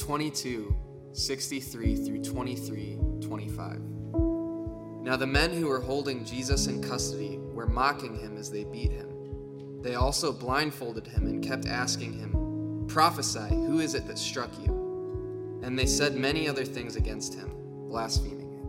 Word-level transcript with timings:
22, 0.00 0.74
63 1.12 1.96
through 1.96 2.24
23, 2.24 2.98
25. 3.20 3.80
Now 5.02 5.16
the 5.16 5.26
men 5.26 5.52
who 5.52 5.68
were 5.68 5.80
holding 5.80 6.24
Jesus 6.24 6.68
in 6.68 6.82
custody 6.82 7.38
were 7.38 7.66
mocking 7.66 8.18
him 8.18 8.38
as 8.38 8.50
they 8.50 8.64
beat 8.64 8.90
him. 8.90 9.82
They 9.82 9.96
also 9.96 10.32
blindfolded 10.32 11.06
him 11.06 11.26
and 11.26 11.44
kept 11.44 11.66
asking 11.66 12.14
him, 12.14 12.86
Prophesy, 12.88 13.48
who 13.50 13.80
is 13.80 13.94
it 13.94 14.06
that 14.06 14.18
struck 14.18 14.50
you? 14.58 15.60
And 15.62 15.78
they 15.78 15.86
said 15.86 16.14
many 16.14 16.48
other 16.48 16.64
things 16.64 16.96
against 16.96 17.34
him, 17.34 17.50
blaspheming 17.86 18.50
him. 18.50 18.64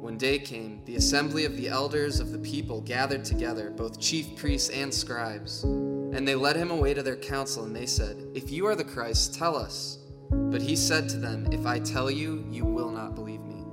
When 0.00 0.18
day 0.18 0.40
came, 0.40 0.82
the 0.84 0.96
assembly 0.96 1.44
of 1.44 1.56
the 1.56 1.68
elders 1.68 2.18
of 2.18 2.32
the 2.32 2.38
people 2.38 2.80
gathered 2.80 3.24
together, 3.24 3.70
both 3.70 4.00
chief 4.00 4.34
priests 4.34 4.68
and 4.70 4.92
scribes. 4.92 5.62
And 5.62 6.26
they 6.26 6.34
led 6.34 6.56
him 6.56 6.72
away 6.72 6.92
to 6.94 7.04
their 7.04 7.16
council, 7.16 7.64
and 7.64 7.74
they 7.74 7.86
said, 7.86 8.16
If 8.34 8.50
you 8.50 8.66
are 8.66 8.74
the 8.74 8.84
Christ, 8.84 9.34
tell 9.34 9.56
us. 9.56 9.99
But 10.30 10.62
he 10.62 10.76
said 10.76 11.08
to 11.10 11.16
them, 11.16 11.48
If 11.52 11.66
I 11.66 11.78
tell 11.78 12.10
you, 12.10 12.44
you 12.48 12.64
will 12.64 12.90
not 12.90 13.14
believe 13.14 13.42
me. 13.42 13.64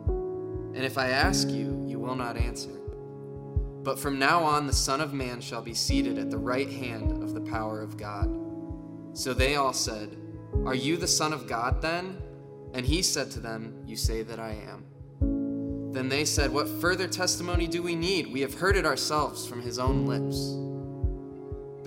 And 0.76 0.86
if 0.86 0.98
I 0.98 1.10
ask 1.10 1.50
you, 1.50 1.84
you 1.88 2.00
will 2.00 2.16
not 2.16 2.38
answer. 2.38 2.78
But 3.84 4.00
from 4.00 4.20
now 4.20 4.44
on, 4.44 4.68
the 4.68 4.74
Son 4.74 5.02
of 5.02 5.14
Man 5.14 5.40
shall 5.40 5.62
be 5.62 5.74
seated 5.74 6.18
at 6.18 6.30
the 6.30 6.38
right 6.38 6.70
hand 6.70 7.24
of 7.24 7.34
the 7.34 7.42
power 7.42 7.82
of 7.82 7.98
God. 7.98 8.30
So 9.14 9.34
they 9.34 9.56
all 9.56 9.74
said, 9.74 10.18
Are 10.66 10.76
you 10.76 10.98
the 10.98 11.08
Son 11.08 11.34
of 11.34 11.48
God 11.48 11.82
then? 11.82 12.22
And 12.74 12.86
he 12.86 13.02
said 13.02 13.32
to 13.32 13.40
them, 13.40 13.82
You 13.86 13.96
say 13.96 14.24
that 14.24 14.40
I 14.40 14.58
am. 14.70 15.94
Then 15.94 16.10
they 16.10 16.26
said, 16.26 16.52
What 16.52 16.68
further 16.68 17.08
testimony 17.08 17.66
do 17.68 17.82
we 17.82 17.96
need? 17.96 18.32
We 18.32 18.42
have 18.42 18.56
heard 18.56 18.78
it 18.78 18.86
ourselves 18.86 19.48
from 19.48 19.62
his 19.62 19.80
own 19.80 20.06
lips. 20.06 20.54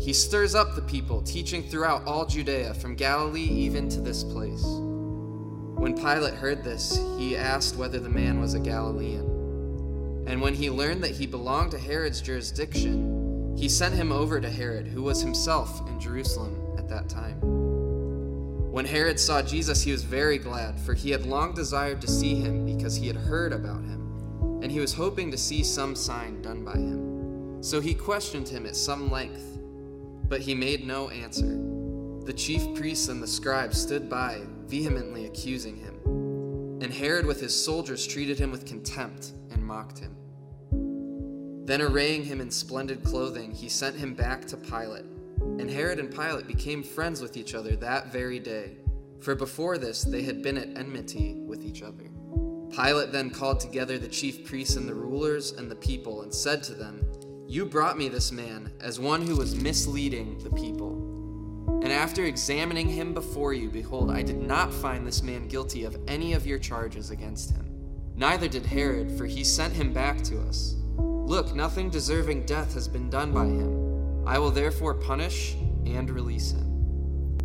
He 0.00 0.12
stirs 0.12 0.54
up 0.54 0.74
the 0.74 0.82
people, 0.82 1.22
teaching 1.22 1.62
throughout 1.62 2.06
all 2.06 2.26
Judea, 2.26 2.74
from 2.74 2.94
Galilee 2.94 3.48
even 3.48 3.88
to 3.88 4.00
this 4.00 4.22
place. 4.22 4.64
When 4.64 5.94
Pilate 5.94 6.34
heard 6.34 6.64
this, 6.64 6.98
he 7.18 7.36
asked 7.36 7.76
whether 7.76 7.98
the 7.98 8.08
man 8.08 8.40
was 8.40 8.54
a 8.54 8.60
Galilean. 8.60 10.24
And 10.26 10.40
when 10.40 10.54
he 10.54 10.70
learned 10.70 11.04
that 11.04 11.12
he 11.12 11.26
belonged 11.26 11.70
to 11.72 11.78
Herod's 11.78 12.20
jurisdiction, 12.20 13.54
he 13.56 13.68
sent 13.68 13.94
him 13.94 14.12
over 14.12 14.40
to 14.40 14.50
Herod, 14.50 14.86
who 14.86 15.02
was 15.02 15.22
himself 15.22 15.86
in 15.88 15.98
Jerusalem 15.98 16.60
at 16.76 16.88
that 16.88 17.08
time. 17.08 17.40
When 18.70 18.84
Herod 18.84 19.18
saw 19.18 19.40
Jesus, 19.40 19.82
he 19.82 19.92
was 19.92 20.02
very 20.02 20.36
glad, 20.36 20.78
for 20.78 20.92
he 20.92 21.10
had 21.10 21.24
long 21.24 21.54
desired 21.54 22.02
to 22.02 22.08
see 22.08 22.34
him 22.34 22.66
because 22.66 22.96
he 22.96 23.06
had 23.06 23.16
heard 23.16 23.54
about 23.54 23.82
him, 23.82 24.60
and 24.62 24.70
he 24.70 24.80
was 24.80 24.92
hoping 24.92 25.30
to 25.30 25.38
see 25.38 25.64
some 25.64 25.96
sign 25.96 26.42
done 26.42 26.62
by 26.64 26.74
him. 26.74 27.62
So 27.62 27.80
he 27.80 27.94
questioned 27.94 28.48
him 28.48 28.66
at 28.66 28.76
some 28.76 29.10
length, 29.10 29.55
but 30.28 30.40
he 30.40 30.54
made 30.54 30.86
no 30.86 31.08
answer. 31.10 31.58
The 32.24 32.32
chief 32.32 32.74
priests 32.74 33.08
and 33.08 33.22
the 33.22 33.26
scribes 33.26 33.80
stood 33.80 34.10
by, 34.10 34.40
vehemently 34.66 35.26
accusing 35.26 35.76
him. 35.76 35.94
And 36.82 36.92
Herod 36.92 37.24
with 37.24 37.40
his 37.40 37.54
soldiers 37.54 38.06
treated 38.06 38.38
him 38.38 38.50
with 38.50 38.66
contempt 38.66 39.32
and 39.50 39.64
mocked 39.64 39.98
him. 39.98 40.16
Then, 41.64 41.82
arraying 41.82 42.24
him 42.24 42.40
in 42.40 42.50
splendid 42.50 43.02
clothing, 43.02 43.52
he 43.52 43.68
sent 43.68 43.96
him 43.96 44.14
back 44.14 44.44
to 44.46 44.56
Pilate. 44.56 45.04
And 45.40 45.70
Herod 45.70 45.98
and 45.98 46.10
Pilate 46.10 46.46
became 46.46 46.82
friends 46.82 47.20
with 47.20 47.36
each 47.36 47.54
other 47.54 47.76
that 47.76 48.12
very 48.12 48.38
day, 48.38 48.76
for 49.20 49.34
before 49.34 49.78
this 49.78 50.02
they 50.02 50.22
had 50.22 50.42
been 50.42 50.58
at 50.58 50.76
enmity 50.76 51.34
with 51.34 51.64
each 51.64 51.82
other. 51.82 52.10
Pilate 52.70 53.12
then 53.12 53.30
called 53.30 53.60
together 53.60 53.98
the 53.98 54.08
chief 54.08 54.44
priests 54.44 54.76
and 54.76 54.88
the 54.88 54.94
rulers 54.94 55.52
and 55.52 55.70
the 55.70 55.76
people, 55.76 56.22
and 56.22 56.34
said 56.34 56.62
to 56.64 56.74
them, 56.74 57.05
You 57.48 57.64
brought 57.64 57.96
me 57.96 58.08
this 58.08 58.32
man 58.32 58.72
as 58.80 58.98
one 58.98 59.22
who 59.22 59.36
was 59.36 59.54
misleading 59.54 60.36
the 60.42 60.50
people. 60.50 60.94
And 61.84 61.92
after 61.92 62.24
examining 62.24 62.88
him 62.88 63.14
before 63.14 63.52
you, 63.52 63.70
behold, 63.70 64.10
I 64.10 64.22
did 64.22 64.42
not 64.42 64.74
find 64.74 65.06
this 65.06 65.22
man 65.22 65.46
guilty 65.46 65.84
of 65.84 65.96
any 66.08 66.32
of 66.32 66.44
your 66.44 66.58
charges 66.58 67.12
against 67.12 67.52
him. 67.52 67.64
Neither 68.16 68.48
did 68.48 68.66
Herod, 68.66 69.12
for 69.16 69.26
he 69.26 69.44
sent 69.44 69.74
him 69.74 69.92
back 69.92 70.22
to 70.24 70.40
us. 70.40 70.74
Look, 70.96 71.54
nothing 71.54 71.88
deserving 71.88 72.46
death 72.46 72.74
has 72.74 72.88
been 72.88 73.10
done 73.10 73.30
by 73.30 73.44
him. 73.44 74.26
I 74.26 74.40
will 74.40 74.50
therefore 74.50 74.94
punish 74.94 75.54
and 75.86 76.10
release 76.10 76.50
him. 76.50 77.38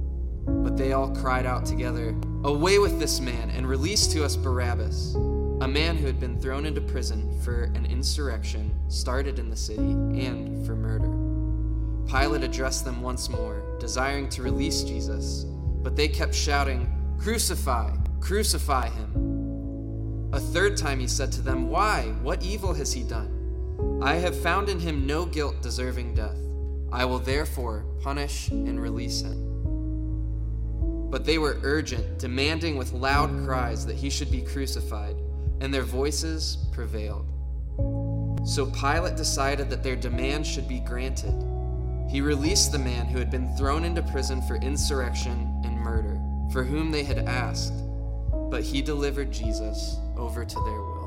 But 0.64 0.78
they 0.78 0.94
all 0.94 1.16
cried 1.16 1.46
out 1.46 1.64
together, 1.64 2.16
Away 2.44 2.80
with 2.80 3.00
this 3.00 3.20
man, 3.20 3.52
and 3.52 3.68
release 3.68 4.08
to 4.08 4.26
us 4.26 4.36
Barabbas, 4.36 5.14
a 5.62 5.68
man 5.68 5.96
who 5.96 6.08
had 6.08 6.20
been 6.20 6.42
thrown 6.42 6.66
into 6.66 6.82
prison 6.82 7.40
for 7.42 7.66
an 7.76 7.86
insurrection 8.02 8.74
started 8.88 9.38
in 9.38 9.48
the 9.48 9.56
city 9.56 9.92
and 9.92 10.66
for 10.66 10.76
murder. 10.76 11.12
Pilate 12.12 12.44
addressed 12.44 12.84
them 12.84 13.00
once 13.00 13.30
more, 13.30 13.62
desiring 13.80 14.28
to 14.30 14.42
release 14.42 14.82
Jesus, 14.82 15.44
but 15.84 15.96
they 15.96 16.08
kept 16.08 16.34
shouting, 16.34 16.92
Crucify! 17.20 17.96
Crucify 18.20 18.90
him! 18.90 20.30
A 20.34 20.40
third 20.40 20.78
time 20.78 21.00
he 21.00 21.06
said 21.08 21.32
to 21.34 21.44
them, 21.44 21.70
Why? 21.70 22.12
What 22.24 22.42
evil 22.42 22.74
has 22.74 22.92
he 22.92 23.04
done? 23.04 24.00
I 24.02 24.16
have 24.16 24.36
found 24.36 24.68
in 24.68 24.80
him 24.80 25.06
no 25.06 25.28
guilt 25.28 25.62
deserving 25.62 26.16
death. 26.16 26.40
I 26.92 27.06
will 27.06 27.20
therefore 27.20 27.86
punish 28.02 28.50
and 28.50 28.82
release 28.82 29.22
him. 29.22 29.38
But 31.12 31.24
they 31.24 31.38
were 31.38 31.60
urgent, 31.62 32.18
demanding 32.18 32.78
with 32.78 32.94
loud 32.94 33.30
cries 33.46 33.86
that 33.86 33.96
he 33.96 34.10
should 34.10 34.32
be 34.32 34.42
crucified, 34.42 35.18
and 35.60 35.72
their 35.72 35.84
voices 35.84 36.58
prevailed. 36.72 37.28
So 38.44 38.66
Pilate 38.66 39.16
decided 39.16 39.70
that 39.70 39.84
their 39.84 39.96
demand 39.96 40.48
should 40.48 40.68
be 40.68 40.80
granted. 40.80 41.34
He 42.10 42.22
released 42.22 42.72
the 42.72 42.80
man 42.80 43.06
who 43.06 43.20
had 43.20 43.30
been 43.30 43.56
thrown 43.56 43.84
into 43.86 44.02
prison 44.02 44.42
for 44.42 44.56
insurrection 44.56 45.62
and 45.64 45.78
murder, 45.78 46.20
for 46.52 46.64
whom 46.64 46.92
they 46.92 47.04
had 47.04 47.20
asked, 47.20 47.72
but 48.50 48.64
he 48.64 48.82
delivered 48.82 49.32
Jesus 49.32 49.98
over 50.18 50.44
to 50.44 50.56
their 50.56 50.82
will. 50.82 50.98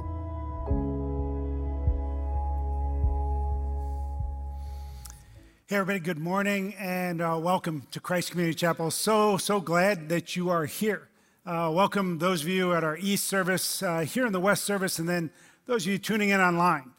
Hey, 5.66 5.76
everybody, 5.76 5.98
good 5.98 6.18
morning 6.18 6.74
and 6.78 7.20
uh, 7.20 7.36
welcome 7.42 7.82
to 7.90 7.98
Christ 7.98 8.30
Community 8.30 8.54
Chapel. 8.56 8.92
So, 8.92 9.38
so 9.38 9.60
glad 9.60 10.08
that 10.08 10.36
you 10.36 10.50
are 10.50 10.66
here. 10.66 11.08
Uh, 11.44 11.70
welcome 11.74 12.18
those 12.18 12.42
of 12.42 12.48
you 12.48 12.74
at 12.74 12.84
our 12.84 12.96
East 12.96 13.26
service, 13.26 13.82
uh, 13.82 14.00
here 14.00 14.24
in 14.24 14.32
the 14.32 14.40
West 14.40 14.62
service, 14.64 15.00
and 15.00 15.08
then 15.08 15.30
those 15.66 15.84
of 15.84 15.90
you 15.92 15.98
tuning 15.98 16.28
in 16.28 16.40
online. 16.40 16.93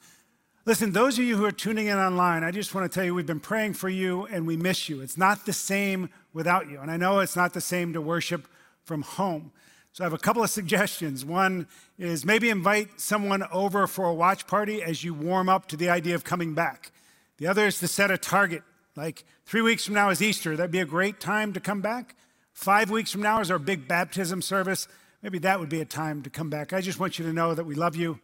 Listen, 0.68 0.94
those 0.94 1.20
of 1.20 1.24
you 1.24 1.38
who 1.38 1.46
are 1.46 1.52
tuning 1.52 1.86
in 1.88 1.98
online, 2.00 2.44
I 2.44 2.50
just 2.50 2.74
want 2.74 2.92
to 2.92 2.96
tell 2.96 3.06
you 3.06 3.14
we've 3.14 3.24
been 3.24 3.40
praying 3.40 3.74
for 3.74 3.88
you 3.88 4.26
and 4.26 4.48
we 4.48 4.58
miss 4.58 4.90
you. 4.90 5.00
It's 5.02 5.16
not 5.16 5.46
the 5.46 5.54
same 5.54 6.10
without 6.34 6.72
you. 6.72 6.80
And 6.80 6.90
I 6.90 6.98
know 6.98 7.20
it's 7.20 7.36
not 7.36 7.54
the 7.54 7.62
same 7.62 7.94
to 7.94 8.02
worship 8.02 8.48
from 8.84 9.04
home. 9.04 9.52
So 9.94 10.04
I 10.04 10.06
have 10.06 10.14
a 10.14 10.18
couple 10.18 10.42
of 10.42 10.50
suggestions. 10.60 11.24
One 11.24 11.68
is 12.00 12.26
maybe 12.26 12.50
invite 12.50 13.00
someone 13.00 13.44
over 13.52 13.86
for 13.86 14.06
a 14.06 14.14
watch 14.14 14.48
party 14.48 14.82
as 14.82 15.04
you 15.04 15.14
warm 15.14 15.50
up 15.50 15.68
to 15.68 15.78
the 15.78 15.90
idea 15.90 16.16
of 16.16 16.24
coming 16.24 16.56
back. 16.56 16.92
The 17.38 17.46
other 17.46 17.68
is 17.68 17.78
to 17.80 17.88
set 17.88 18.10
a 18.10 18.18
target. 18.18 18.64
Like 18.96 19.24
three 19.46 19.62
weeks 19.62 19.86
from 19.86 19.94
now 19.94 20.10
is 20.10 20.20
Easter. 20.20 20.58
That'd 20.58 20.72
be 20.72 20.80
a 20.80 20.86
great 20.86 21.20
time 21.20 21.54
to 21.54 21.60
come 21.60 21.82
back. 21.82 22.16
Five 22.54 22.90
weeks 22.90 23.12
from 23.12 23.22
now 23.22 23.40
is 23.40 23.52
our 23.52 23.60
big 23.60 23.88
baptism 23.88 24.42
service. 24.42 24.88
Maybe 25.22 25.38
that 25.40 25.60
would 25.60 25.70
be 25.70 25.82
a 25.82 25.86
time 25.86 26.24
to 26.24 26.32
come 26.32 26.50
back. 26.50 26.74
I 26.74 26.82
just 26.82 27.00
want 27.00 27.20
you 27.20 27.26
to 27.26 27.34
know 27.34 27.54
that 27.54 27.66
we 27.66 27.76
love 27.76 27.96
you 27.96 28.20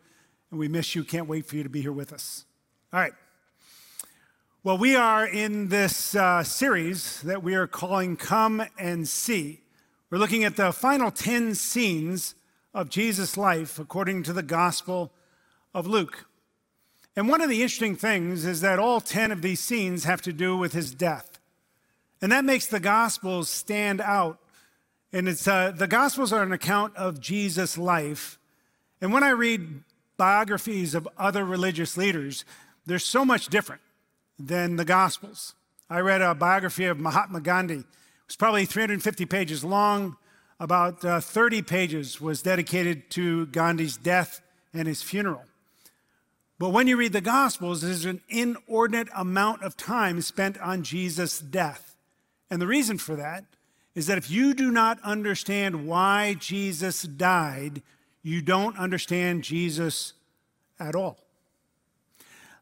and 0.51 0.59
we 0.59 0.67
miss 0.67 0.93
you. 0.95 1.03
Can't 1.03 1.27
wait 1.27 1.45
for 1.45 1.55
you 1.55 1.63
to 1.63 1.69
be 1.69 1.81
here 1.81 1.91
with 1.91 2.13
us. 2.13 2.45
All 2.93 2.99
right. 2.99 3.13
Well, 4.63 4.77
we 4.77 4.95
are 4.95 5.25
in 5.25 5.69
this 5.69 6.13
uh, 6.13 6.43
series 6.43 7.21
that 7.21 7.41
we 7.41 7.55
are 7.55 7.65
calling 7.65 8.17
Come 8.17 8.61
and 8.77 9.07
See. 9.07 9.61
We're 10.09 10.19
looking 10.19 10.43
at 10.43 10.57
the 10.57 10.71
final 10.71 11.09
10 11.09 11.55
scenes 11.55 12.35
of 12.73 12.89
Jesus' 12.89 13.37
life 13.37 13.79
according 13.79 14.23
to 14.23 14.33
the 14.33 14.43
Gospel 14.43 15.11
of 15.73 15.87
Luke. 15.87 16.25
And 17.15 17.27
one 17.27 17.41
of 17.41 17.49
the 17.49 17.61
interesting 17.61 17.95
things 17.95 18.45
is 18.45 18.61
that 18.61 18.77
all 18.77 19.01
10 19.01 19.31
of 19.31 19.41
these 19.41 19.59
scenes 19.59 20.03
have 20.03 20.21
to 20.23 20.33
do 20.33 20.55
with 20.55 20.73
his 20.73 20.93
death. 20.93 21.39
And 22.21 22.31
that 22.31 22.45
makes 22.45 22.67
the 22.67 22.79
Gospels 22.79 23.49
stand 23.49 23.99
out. 23.99 24.37
And 25.11 25.27
it's, 25.27 25.47
uh, 25.47 25.71
the 25.71 25.87
Gospels 25.87 26.31
are 26.31 26.43
an 26.43 26.51
account 26.51 26.95
of 26.95 27.19
Jesus' 27.19 27.77
life. 27.77 28.37
And 29.01 29.11
when 29.11 29.23
I 29.23 29.31
read 29.31 29.83
biographies 30.21 30.93
of 30.93 31.09
other 31.17 31.43
religious 31.43 31.97
leaders, 31.97 32.45
they're 32.85 32.99
so 32.99 33.25
much 33.25 33.47
different 33.47 33.81
than 34.37 34.75
the 34.75 34.85
Gospels. 34.85 35.55
I 35.89 36.01
read 36.01 36.21
a 36.21 36.35
biography 36.35 36.85
of 36.85 36.99
Mahatma 36.99 37.41
Gandhi. 37.41 37.77
It 37.77 37.85
was 38.27 38.35
probably 38.35 38.65
350 38.65 39.25
pages 39.25 39.63
long. 39.63 40.17
about 40.59 41.03
uh, 41.03 41.21
30 41.21 41.63
pages 41.63 42.21
was 42.21 42.43
dedicated 42.43 43.09
to 43.09 43.47
Gandhi's 43.47 43.97
death 43.97 44.43
and 44.75 44.87
his 44.87 45.01
funeral. 45.01 45.41
But 46.59 46.69
when 46.69 46.85
you 46.85 46.97
read 46.97 47.13
the 47.13 47.21
Gospels, 47.21 47.81
there's 47.81 48.05
an 48.05 48.21
inordinate 48.29 49.09
amount 49.15 49.63
of 49.63 49.75
time 49.75 50.21
spent 50.21 50.55
on 50.59 50.83
Jesus' 50.83 51.39
death. 51.39 51.95
And 52.51 52.61
the 52.61 52.67
reason 52.67 52.99
for 52.99 53.15
that 53.15 53.45
is 53.95 54.05
that 54.05 54.19
if 54.19 54.29
you 54.29 54.53
do 54.53 54.69
not 54.69 55.01
understand 55.01 55.87
why 55.87 56.35
Jesus 56.35 57.01
died, 57.01 57.81
you 58.23 58.41
don't 58.41 58.77
understand 58.77 59.43
Jesus 59.43 60.13
at 60.79 60.95
all. 60.95 61.17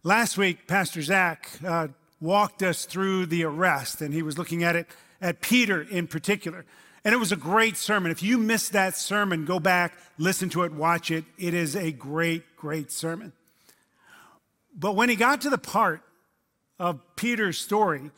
Last 0.03 0.37
week, 0.37 0.67
Pastor 0.67 1.01
Zach 1.01 1.49
uh, 1.65 1.89
walked 2.21 2.63
us 2.63 2.85
through 2.85 3.25
the 3.25 3.43
arrest, 3.43 4.01
and 4.01 4.13
he 4.13 4.21
was 4.21 4.37
looking 4.37 4.63
at 4.63 4.75
it 4.75 4.87
at 5.21 5.41
Peter 5.41 5.81
in 5.81 6.07
particular. 6.07 6.65
And 7.03 7.13
it 7.13 7.17
was 7.17 7.31
a 7.31 7.37
great 7.37 7.77
sermon. 7.77 8.11
If 8.11 8.23
you 8.23 8.37
missed 8.37 8.73
that 8.73 8.95
sermon, 8.95 9.45
go 9.45 9.59
back, 9.59 9.97
listen 10.17 10.49
to 10.49 10.63
it, 10.63 10.73
watch 10.73 11.11
it. 11.11 11.25
It 11.37 11.53
is 11.53 11.75
a 11.75 11.91
great, 11.91 12.55
great 12.55 12.91
sermon. 12.91 13.33
But 14.77 14.95
when 14.95 15.09
he 15.09 15.15
got 15.15 15.41
to 15.41 15.49
the 15.49 15.57
part 15.57 16.01
of 16.77 17.01
Peter's 17.15 17.57
story 17.57 18.11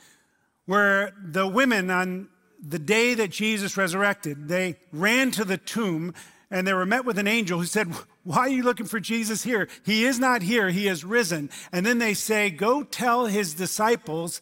where 0.65 1.13
the 1.23 1.47
women 1.47 1.89
on 1.89 2.29
the 2.61 2.79
day 2.79 3.15
that 3.15 3.31
Jesus 3.31 3.77
resurrected, 3.77 4.47
they 4.47 4.75
ran 4.91 5.31
to 5.31 5.43
the 5.43 5.57
tomb 5.57 6.13
and 6.51 6.67
they 6.67 6.73
were 6.73 6.85
met 6.85 7.05
with 7.05 7.17
an 7.17 7.27
angel 7.27 7.57
who 7.59 7.65
said, 7.65 7.87
Why 8.23 8.39
are 8.39 8.49
you 8.49 8.61
looking 8.61 8.85
for 8.85 8.99
Jesus 8.99 9.43
here? 9.43 9.69
He 9.85 10.03
is 10.03 10.19
not 10.19 10.41
here, 10.41 10.69
he 10.69 10.87
is 10.87 11.05
risen. 11.05 11.49
And 11.71 11.85
then 11.85 11.97
they 11.97 12.13
say, 12.13 12.49
Go 12.49 12.83
tell 12.83 13.25
his 13.25 13.53
disciples 13.53 14.41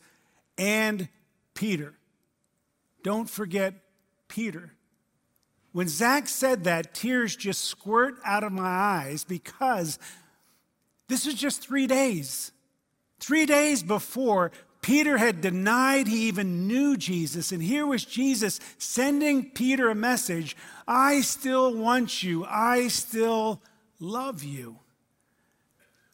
and 0.57 1.07
Peter. 1.53 1.93
Don't 3.03 3.29
forget 3.29 3.75
Peter. 4.27 4.73
When 5.71 5.87
Zach 5.87 6.27
said 6.27 6.63
that, 6.63 6.95
tears 6.95 7.35
just 7.35 7.63
squirt 7.63 8.15
out 8.25 8.43
of 8.43 8.51
my 8.51 8.67
eyes 8.67 9.23
because 9.23 9.99
this 11.07 11.25
was 11.25 11.35
just 11.35 11.61
three 11.61 11.85
days. 11.85 12.51
Three 13.19 13.45
days 13.45 13.83
before, 13.83 14.51
Peter 14.81 15.17
had 15.17 15.41
denied 15.41 16.07
he 16.07 16.27
even 16.27 16.67
knew 16.67 16.95
Jesus. 16.95 17.51
And 17.51 17.61
here 17.61 17.85
was 17.85 18.05
Jesus 18.05 18.59
sending 18.77 19.51
Peter 19.51 19.89
a 19.89 19.95
message 19.95 20.55
I 20.91 21.21
still 21.21 21.75
want 21.75 22.23
you, 22.23 22.45
I 22.45 22.87
still 22.87 23.61
love 23.99 24.43
you. 24.43 24.79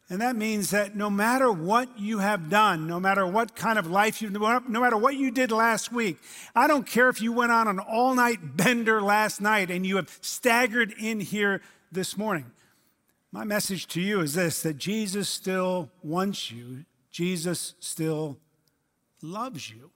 And 0.10 0.20
that 0.22 0.36
means 0.36 0.72
that 0.72 0.98
no 0.98 1.10
matter 1.10 1.50
what 1.50 1.98
you 1.98 2.20
have 2.20 2.50
done, 2.50 2.86
no 2.86 3.00
matter 3.00 3.26
what 3.26 3.56
kind 3.56 3.80
of 3.80 3.88
life 3.88 4.22
you, 4.22 4.30
no 4.30 4.62
matter 4.68 4.98
what 4.98 5.16
you 5.16 5.32
did 5.32 5.50
last 5.50 5.94
week, 5.94 6.18
I 6.54 6.68
don't 6.68 6.86
care 6.86 7.08
if 7.08 7.22
you 7.22 7.32
went 7.32 7.54
on 7.54 7.70
an 7.70 7.80
all 7.80 8.14
night 8.14 8.58
bender 8.58 9.02
last 9.02 9.40
night 9.40 9.72
and 9.72 9.88
you 9.88 9.96
have 9.96 10.20
staggered 10.22 10.94
in 11.00 11.22
here 11.22 11.62
this 11.90 12.18
morning. 12.18 12.52
My 13.32 13.46
message 13.46 13.88
to 13.88 14.02
you 14.02 14.20
is 14.20 14.34
this 14.34 14.62
that 14.64 14.78
Jesus 14.78 15.30
still 15.30 15.90
wants 16.04 16.52
you, 16.52 16.84
Jesus 17.12 17.76
still 17.80 18.38
loves 19.22 19.70
you. 19.70 19.92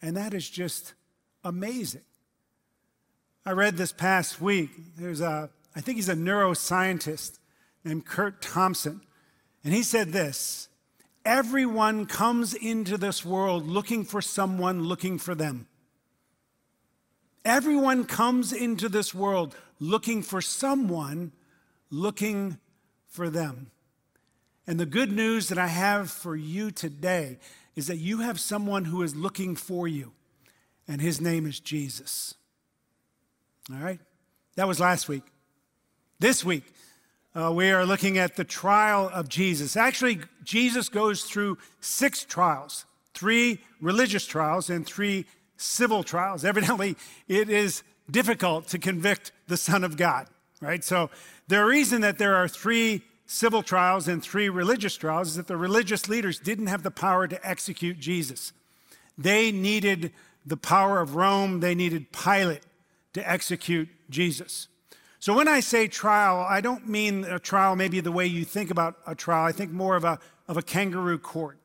And 0.00 0.16
that 0.16 0.32
is 0.32 0.48
just 0.48 0.94
amazing. 1.42 2.02
I 3.48 3.52
read 3.52 3.76
this 3.76 3.92
past 3.92 4.40
week, 4.40 4.70
there's 4.96 5.20
a, 5.20 5.48
I 5.76 5.80
think 5.80 5.98
he's 5.98 6.08
a 6.08 6.16
neuroscientist 6.16 7.38
named 7.84 8.04
Curt 8.04 8.42
Thompson, 8.42 9.02
and 9.62 9.72
he 9.72 9.84
said 9.84 10.08
this 10.08 10.68
Everyone 11.24 12.06
comes 12.06 12.54
into 12.54 12.98
this 12.98 13.24
world 13.24 13.64
looking 13.68 14.04
for 14.04 14.20
someone 14.20 14.82
looking 14.82 15.16
for 15.16 15.36
them. 15.36 15.68
Everyone 17.44 18.04
comes 18.04 18.52
into 18.52 18.88
this 18.88 19.14
world 19.14 19.54
looking 19.78 20.24
for 20.24 20.40
someone 20.40 21.30
looking 21.88 22.58
for 23.06 23.30
them. 23.30 23.70
And 24.66 24.80
the 24.80 24.86
good 24.86 25.12
news 25.12 25.48
that 25.50 25.58
I 25.58 25.68
have 25.68 26.10
for 26.10 26.34
you 26.34 26.72
today 26.72 27.38
is 27.76 27.86
that 27.86 27.98
you 27.98 28.22
have 28.22 28.40
someone 28.40 28.86
who 28.86 29.02
is 29.02 29.14
looking 29.14 29.54
for 29.54 29.86
you, 29.86 30.14
and 30.88 31.00
his 31.00 31.20
name 31.20 31.46
is 31.46 31.60
Jesus. 31.60 32.34
All 33.72 33.78
right? 33.78 34.00
That 34.54 34.68
was 34.68 34.78
last 34.78 35.08
week. 35.08 35.24
This 36.18 36.44
week, 36.44 36.64
uh, 37.34 37.52
we 37.52 37.70
are 37.70 37.84
looking 37.84 38.16
at 38.16 38.36
the 38.36 38.44
trial 38.44 39.10
of 39.12 39.28
Jesus. 39.28 39.76
Actually, 39.76 40.20
Jesus 40.44 40.88
goes 40.88 41.24
through 41.24 41.58
six 41.80 42.24
trials 42.24 42.86
three 43.12 43.58
religious 43.80 44.26
trials 44.26 44.68
and 44.68 44.84
three 44.86 45.24
civil 45.56 46.02
trials. 46.02 46.44
Evidently, 46.52 46.96
it 47.28 47.48
is 47.48 47.82
difficult 48.10 48.68
to 48.68 48.78
convict 48.78 49.32
the 49.48 49.56
Son 49.56 49.82
of 49.84 49.96
God, 49.96 50.28
right? 50.60 50.84
So, 50.84 51.10
the 51.48 51.64
reason 51.64 52.02
that 52.02 52.18
there 52.18 52.34
are 52.34 52.46
three 52.46 53.02
civil 53.26 53.62
trials 53.62 54.06
and 54.06 54.22
three 54.22 54.48
religious 54.48 54.96
trials 54.96 55.28
is 55.28 55.36
that 55.36 55.46
the 55.46 55.56
religious 55.56 56.08
leaders 56.08 56.38
didn't 56.38 56.66
have 56.66 56.82
the 56.82 56.90
power 56.90 57.26
to 57.26 57.48
execute 57.48 57.98
Jesus. 57.98 58.52
They 59.16 59.50
needed 59.50 60.12
the 60.44 60.56
power 60.56 61.00
of 61.00 61.16
Rome, 61.16 61.60
they 61.60 61.74
needed 61.74 62.12
Pilate 62.12 62.60
to 63.16 63.28
execute 63.28 63.88
Jesus. 64.10 64.68
So 65.20 65.34
when 65.34 65.48
I 65.48 65.60
say 65.60 65.88
trial, 65.88 66.46
I 66.46 66.60
don't 66.60 66.86
mean 66.86 67.24
a 67.24 67.38
trial 67.38 67.74
maybe 67.74 68.00
the 68.00 68.12
way 68.12 68.26
you 68.26 68.44
think 68.44 68.70
about 68.70 68.96
a 69.06 69.14
trial. 69.14 69.46
I 69.46 69.52
think 69.52 69.72
more 69.72 69.96
of 69.96 70.04
a, 70.04 70.18
of 70.46 70.58
a 70.58 70.62
kangaroo 70.62 71.18
court. 71.18 71.58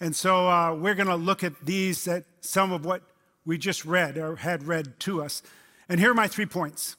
And 0.00 0.14
so 0.14 0.50
uh, 0.50 0.74
we're 0.74 0.94
going 0.94 1.08
to 1.08 1.16
look 1.16 1.42
at 1.42 1.64
these, 1.64 2.06
at 2.06 2.24
some 2.42 2.72
of 2.72 2.84
what 2.84 3.02
we 3.46 3.56
just 3.56 3.86
read 3.86 4.18
or 4.18 4.36
had 4.36 4.66
read 4.66 5.00
to 5.00 5.22
us. 5.22 5.42
And 5.88 5.98
here 5.98 6.10
are 6.10 6.14
my 6.14 6.28
three 6.28 6.44
points. 6.44 6.96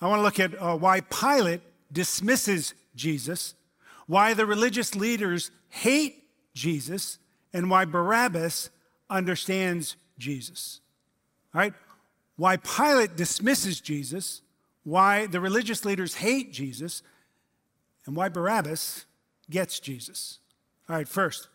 I 0.00 0.06
want 0.06 0.20
to 0.20 0.22
look 0.22 0.38
at 0.38 0.54
uh, 0.62 0.76
why 0.76 1.00
Pilate 1.00 1.62
dismisses 1.90 2.74
Jesus, 2.94 3.54
why 4.06 4.32
the 4.32 4.46
religious 4.46 4.94
leaders 4.94 5.50
hate 5.70 6.22
Jesus, 6.54 7.18
and 7.52 7.68
why 7.68 7.84
Barabbas 7.84 8.70
understands 9.10 9.96
Jesus. 10.18 10.80
All 11.52 11.60
right? 11.60 11.74
Why 12.38 12.56
Pilate 12.56 13.16
dismisses 13.16 13.80
Jesus, 13.80 14.42
why 14.84 15.26
the 15.26 15.40
religious 15.40 15.84
leaders 15.84 16.14
hate 16.14 16.52
Jesus, 16.52 17.02
and 18.06 18.14
why 18.14 18.28
Barabbas 18.28 19.06
gets 19.50 19.80
Jesus. 19.80 20.38
All 20.88 20.94
right, 20.94 21.08
first, 21.08 21.48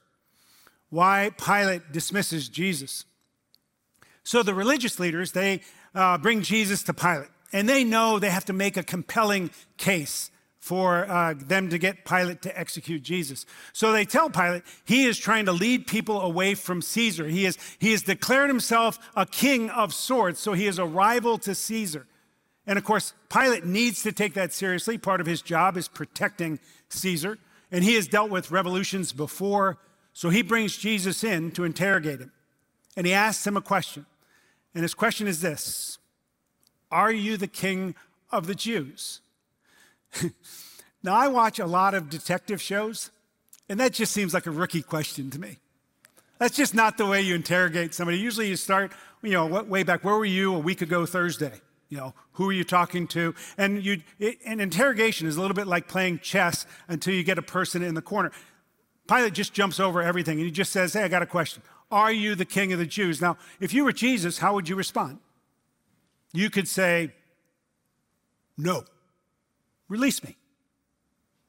why 0.89 1.31
Pilate 1.37 1.93
dismisses 1.93 2.49
Jesus. 2.49 3.05
So 4.25 4.43
the 4.43 4.53
religious 4.53 4.99
leaders, 4.99 5.31
they 5.31 5.61
uh, 5.95 6.17
bring 6.17 6.41
Jesus 6.41 6.83
to 6.83 6.93
Pilate, 6.93 7.29
and 7.53 7.69
they 7.69 7.85
know 7.85 8.19
they 8.19 8.29
have 8.29 8.45
to 8.45 8.53
make 8.53 8.75
a 8.75 8.83
compelling 8.83 9.51
case 9.77 10.31
for 10.63 11.05
uh, 11.11 11.33
them 11.33 11.69
to 11.69 11.77
get 11.77 12.05
Pilate 12.05 12.41
to 12.41 12.57
execute 12.57 13.03
Jesus. 13.03 13.45
So 13.73 13.91
they 13.91 14.05
tell 14.05 14.29
Pilate 14.29 14.63
he 14.85 15.03
is 15.03 15.17
trying 15.17 15.45
to 15.47 15.51
lead 15.51 15.87
people 15.87 16.21
away 16.21 16.55
from 16.55 16.81
Caesar. 16.81 17.27
He, 17.27 17.45
is, 17.45 17.57
he 17.79 17.91
has 17.91 18.01
declared 18.01 18.49
himself 18.49 18.97
a 19.13 19.25
king 19.25 19.69
of 19.69 19.93
sorts, 19.93 20.39
so 20.39 20.53
he 20.53 20.65
is 20.65 20.79
a 20.79 20.85
rival 20.85 21.37
to 21.39 21.53
Caesar. 21.53 22.07
And 22.65 22.77
of 22.79 22.85
course, 22.85 23.13
Pilate 23.27 23.65
needs 23.65 24.03
to 24.03 24.13
take 24.13 24.35
that 24.35 24.53
seriously. 24.53 24.97
Part 24.97 25.19
of 25.19 25.27
his 25.27 25.41
job 25.41 25.75
is 25.75 25.89
protecting 25.89 26.61
Caesar. 26.87 27.39
And 27.69 27.83
he 27.83 27.95
has 27.95 28.07
dealt 28.07 28.29
with 28.29 28.49
revolutions 28.49 29.11
before, 29.11 29.79
so 30.13 30.29
he 30.29 30.43
brings 30.43 30.77
Jesus 30.77 31.25
in 31.25 31.51
to 31.51 31.65
interrogate 31.65 32.21
him. 32.21 32.31
And 32.95 33.05
he 33.05 33.11
asks 33.11 33.45
him 33.45 33.57
a 33.57 33.61
question. 33.61 34.05
And 34.73 34.83
his 34.83 34.93
question 34.93 35.27
is 35.27 35.41
this 35.41 35.97
Are 36.89 37.11
you 37.11 37.35
the 37.35 37.47
king 37.47 37.95
of 38.31 38.47
the 38.47 38.55
Jews? 38.55 39.19
now, 41.03 41.15
I 41.15 41.27
watch 41.27 41.59
a 41.59 41.65
lot 41.65 41.93
of 41.93 42.09
detective 42.09 42.61
shows, 42.61 43.11
and 43.69 43.79
that 43.79 43.93
just 43.93 44.11
seems 44.11 44.33
like 44.33 44.45
a 44.45 44.51
rookie 44.51 44.81
question 44.81 45.29
to 45.31 45.39
me. 45.39 45.57
That's 46.39 46.55
just 46.55 46.73
not 46.73 46.97
the 46.97 47.05
way 47.05 47.21
you 47.21 47.35
interrogate 47.35 47.93
somebody. 47.93 48.17
Usually 48.17 48.49
you 48.49 48.55
start, 48.55 48.91
you 49.21 49.31
know, 49.31 49.45
way 49.45 49.83
back, 49.83 50.03
where 50.03 50.15
were 50.15 50.25
you 50.25 50.53
a 50.53 50.59
week 50.59 50.81
ago 50.81 51.05
Thursday? 51.05 51.53
You 51.89 51.97
know, 51.97 52.13
who 52.33 52.49
are 52.49 52.53
you 52.53 52.63
talking 52.63 53.07
to? 53.09 53.35
And 53.57 53.83
you, 53.83 54.01
it, 54.19 54.39
an 54.45 54.59
interrogation 54.59 55.27
is 55.27 55.37
a 55.37 55.41
little 55.41 55.55
bit 55.55 55.67
like 55.67 55.87
playing 55.87 56.19
chess 56.19 56.65
until 56.87 57.13
you 57.13 57.23
get 57.23 57.37
a 57.37 57.43
person 57.43 57.83
in 57.83 57.93
the 57.93 58.01
corner. 58.01 58.31
Pilate 59.07 59.33
just 59.33 59.53
jumps 59.53 59.79
over 59.79 60.01
everything 60.01 60.37
and 60.37 60.45
he 60.45 60.51
just 60.51 60.71
says, 60.71 60.93
Hey, 60.93 61.03
I 61.03 61.07
got 61.07 61.21
a 61.21 61.27
question. 61.27 61.61
Are 61.91 62.11
you 62.11 62.35
the 62.35 62.45
king 62.45 62.73
of 62.73 62.79
the 62.79 62.85
Jews? 62.85 63.21
Now, 63.21 63.37
if 63.59 63.73
you 63.73 63.83
were 63.83 63.91
Jesus, 63.91 64.39
how 64.39 64.55
would 64.55 64.67
you 64.67 64.75
respond? 64.75 65.19
You 66.33 66.49
could 66.49 66.67
say, 66.67 67.13
No 68.57 68.85
release 69.93 70.23
me. 70.23 70.35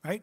Right? 0.04 0.22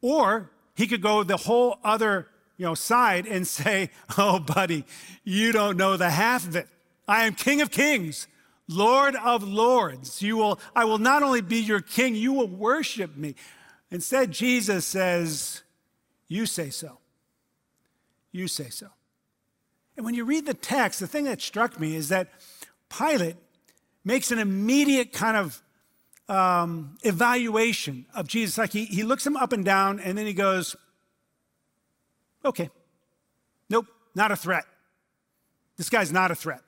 Or 0.00 0.50
he 0.74 0.86
could 0.86 1.02
go 1.02 1.22
the 1.22 1.36
whole 1.36 1.78
other 1.84 2.28
you 2.56 2.64
know, 2.64 2.74
side 2.74 3.26
and 3.26 3.46
say, 3.58 3.90
Oh, 4.16 4.40
buddy, 4.40 4.84
you 5.22 5.52
don't 5.52 5.76
know 5.76 5.96
the 5.96 6.10
half 6.10 6.46
of 6.46 6.56
it. 6.56 6.68
I 7.06 7.24
am 7.24 7.34
King 7.34 7.60
of 7.60 7.70
Kings, 7.70 8.26
Lord 8.66 9.14
of 9.16 9.42
Lords. 9.42 10.20
You 10.20 10.36
will, 10.36 10.60
I 10.74 10.84
will 10.84 10.98
not 10.98 11.22
only 11.22 11.40
be 11.40 11.58
your 11.58 11.80
king, 11.80 12.14
you 12.14 12.32
will 12.32 12.48
worship 12.48 13.16
me. 13.16 13.34
Instead, 13.90 14.32
Jesus 14.32 14.84
says, 14.84 15.62
You 16.26 16.44
say 16.46 16.70
so. 16.70 16.98
You 18.32 18.48
say 18.48 18.68
so. 18.68 18.88
And 19.96 20.04
when 20.04 20.14
you 20.14 20.24
read 20.24 20.46
the 20.46 20.54
text, 20.54 21.00
the 21.00 21.06
thing 21.06 21.24
that 21.24 21.40
struck 21.40 21.80
me 21.80 21.96
is 21.96 22.10
that 22.10 22.28
Pilate 22.88 23.36
makes 24.04 24.30
an 24.30 24.38
immediate 24.38 25.12
kind 25.12 25.36
of 25.36 25.62
um, 26.28 26.96
evaluation 27.02 28.06
of 28.14 28.28
Jesus. 28.28 28.58
Like 28.58 28.72
he, 28.72 28.84
he 28.84 29.02
looks 29.02 29.26
him 29.26 29.36
up 29.36 29.52
and 29.52 29.64
down, 29.64 30.00
and 30.00 30.16
then 30.16 30.26
he 30.26 30.34
goes, 30.34 30.76
Okay, 32.44 32.70
nope, 33.68 33.86
not 34.14 34.30
a 34.30 34.36
threat. 34.36 34.64
This 35.76 35.88
guy's 35.88 36.12
not 36.12 36.30
a 36.30 36.34
threat. 36.34 36.60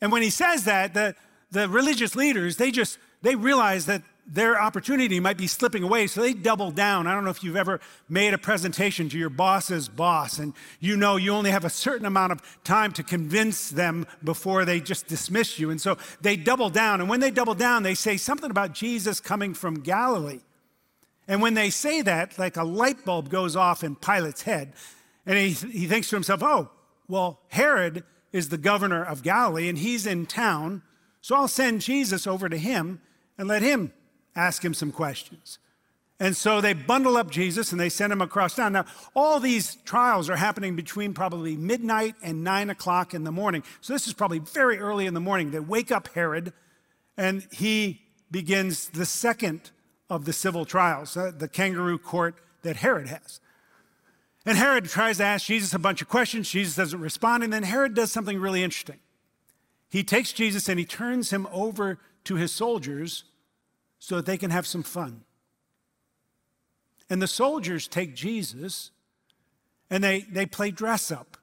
And 0.00 0.12
when 0.12 0.22
he 0.22 0.30
says 0.30 0.64
that, 0.64 0.94
the, 0.94 1.14
the 1.50 1.68
religious 1.68 2.14
leaders, 2.14 2.56
they 2.56 2.70
just, 2.70 2.98
they 3.22 3.34
realize 3.34 3.86
that 3.86 4.02
their 4.26 4.60
opportunity 4.60 5.20
might 5.20 5.36
be 5.36 5.46
slipping 5.46 5.84
away, 5.84 6.08
so 6.08 6.20
they 6.20 6.34
double 6.34 6.72
down. 6.72 7.06
I 7.06 7.14
don't 7.14 7.22
know 7.22 7.30
if 7.30 7.44
you've 7.44 7.56
ever 7.56 7.80
made 8.08 8.34
a 8.34 8.38
presentation 8.38 9.08
to 9.10 9.18
your 9.18 9.30
boss's 9.30 9.88
boss, 9.88 10.38
and 10.38 10.52
you 10.80 10.96
know 10.96 11.16
you 11.16 11.32
only 11.32 11.52
have 11.52 11.64
a 11.64 11.70
certain 11.70 12.06
amount 12.06 12.32
of 12.32 12.42
time 12.64 12.92
to 12.94 13.04
convince 13.04 13.70
them 13.70 14.04
before 14.24 14.64
they 14.64 14.80
just 14.80 15.06
dismiss 15.06 15.60
you. 15.60 15.70
And 15.70 15.80
so 15.80 15.96
they 16.20 16.36
double 16.36 16.70
down. 16.70 17.00
And 17.00 17.08
when 17.08 17.20
they 17.20 17.30
double 17.30 17.54
down, 17.54 17.84
they 17.84 17.94
say 17.94 18.16
something 18.16 18.50
about 18.50 18.72
Jesus 18.72 19.20
coming 19.20 19.54
from 19.54 19.80
Galilee. 19.80 20.40
And 21.28 21.40
when 21.40 21.54
they 21.54 21.70
say 21.70 22.02
that, 22.02 22.36
like 22.36 22.56
a 22.56 22.64
light 22.64 23.04
bulb 23.04 23.30
goes 23.30 23.54
off 23.54 23.84
in 23.84 23.94
Pilate's 23.94 24.42
head, 24.42 24.72
and 25.24 25.38
he, 25.38 25.50
he 25.50 25.86
thinks 25.86 26.08
to 26.10 26.16
himself, 26.16 26.42
oh, 26.42 26.70
well, 27.08 27.40
Herod 27.48 28.02
is 28.32 28.48
the 28.48 28.58
governor 28.58 29.04
of 29.04 29.22
Galilee, 29.22 29.68
and 29.68 29.78
he's 29.78 30.06
in 30.06 30.26
town, 30.26 30.82
so 31.20 31.36
I'll 31.36 31.48
send 31.48 31.80
Jesus 31.80 32.26
over 32.26 32.48
to 32.48 32.56
him 32.56 33.00
and 33.38 33.48
let 33.48 33.62
him 33.62 33.92
ask 34.34 34.64
him 34.64 34.74
some 34.74 34.92
questions. 34.92 35.58
And 36.18 36.34
so 36.34 36.60
they 36.62 36.72
bundle 36.72 37.16
up 37.16 37.30
Jesus 37.30 37.72
and 37.72 37.80
they 37.80 37.90
send 37.90 38.12
him 38.12 38.22
across 38.22 38.56
town. 38.56 38.72
Now, 38.72 38.86
all 39.14 39.38
these 39.38 39.76
trials 39.84 40.30
are 40.30 40.36
happening 40.36 40.74
between 40.74 41.12
probably 41.12 41.56
midnight 41.56 42.14
and 42.22 42.42
nine 42.42 42.70
o'clock 42.70 43.12
in 43.12 43.24
the 43.24 43.32
morning. 43.32 43.62
So 43.82 43.92
this 43.92 44.06
is 44.06 44.14
probably 44.14 44.38
very 44.38 44.78
early 44.78 45.06
in 45.06 45.12
the 45.12 45.20
morning. 45.20 45.50
They 45.50 45.60
wake 45.60 45.92
up 45.92 46.08
Herod 46.14 46.54
and 47.18 47.46
he 47.52 48.00
begins 48.30 48.88
the 48.88 49.04
second 49.04 49.70
of 50.08 50.24
the 50.24 50.32
civil 50.32 50.64
trials, 50.64 51.16
uh, 51.16 51.32
the 51.36 51.48
kangaroo 51.48 51.98
court 51.98 52.36
that 52.62 52.76
Herod 52.76 53.08
has. 53.08 53.40
And 54.46 54.56
Herod 54.56 54.86
tries 54.86 55.18
to 55.18 55.24
ask 55.24 55.46
Jesus 55.46 55.74
a 55.74 55.78
bunch 55.78 56.00
of 56.00 56.08
questions. 56.08 56.48
Jesus 56.48 56.76
doesn't 56.76 57.00
respond. 57.00 57.42
And 57.42 57.52
then 57.52 57.64
Herod 57.64 57.94
does 57.94 58.10
something 58.10 58.38
really 58.38 58.62
interesting. 58.62 59.00
He 59.90 60.02
takes 60.02 60.32
Jesus 60.32 60.68
and 60.68 60.78
he 60.78 60.84
turns 60.84 61.30
him 61.30 61.46
over 61.52 61.98
to 62.26 62.36
his 62.36 62.52
soldiers 62.52 63.24
so 63.98 64.16
that 64.16 64.26
they 64.26 64.36
can 64.36 64.50
have 64.50 64.66
some 64.66 64.82
fun. 64.82 65.22
And 67.08 67.22
the 67.22 67.26
soldiers 67.26 67.88
take 67.88 68.14
Jesus 68.14 68.90
and 69.90 70.02
they, 70.02 70.20
they 70.30 70.46
play 70.46 70.70
dress 70.70 71.10
up 71.10 71.36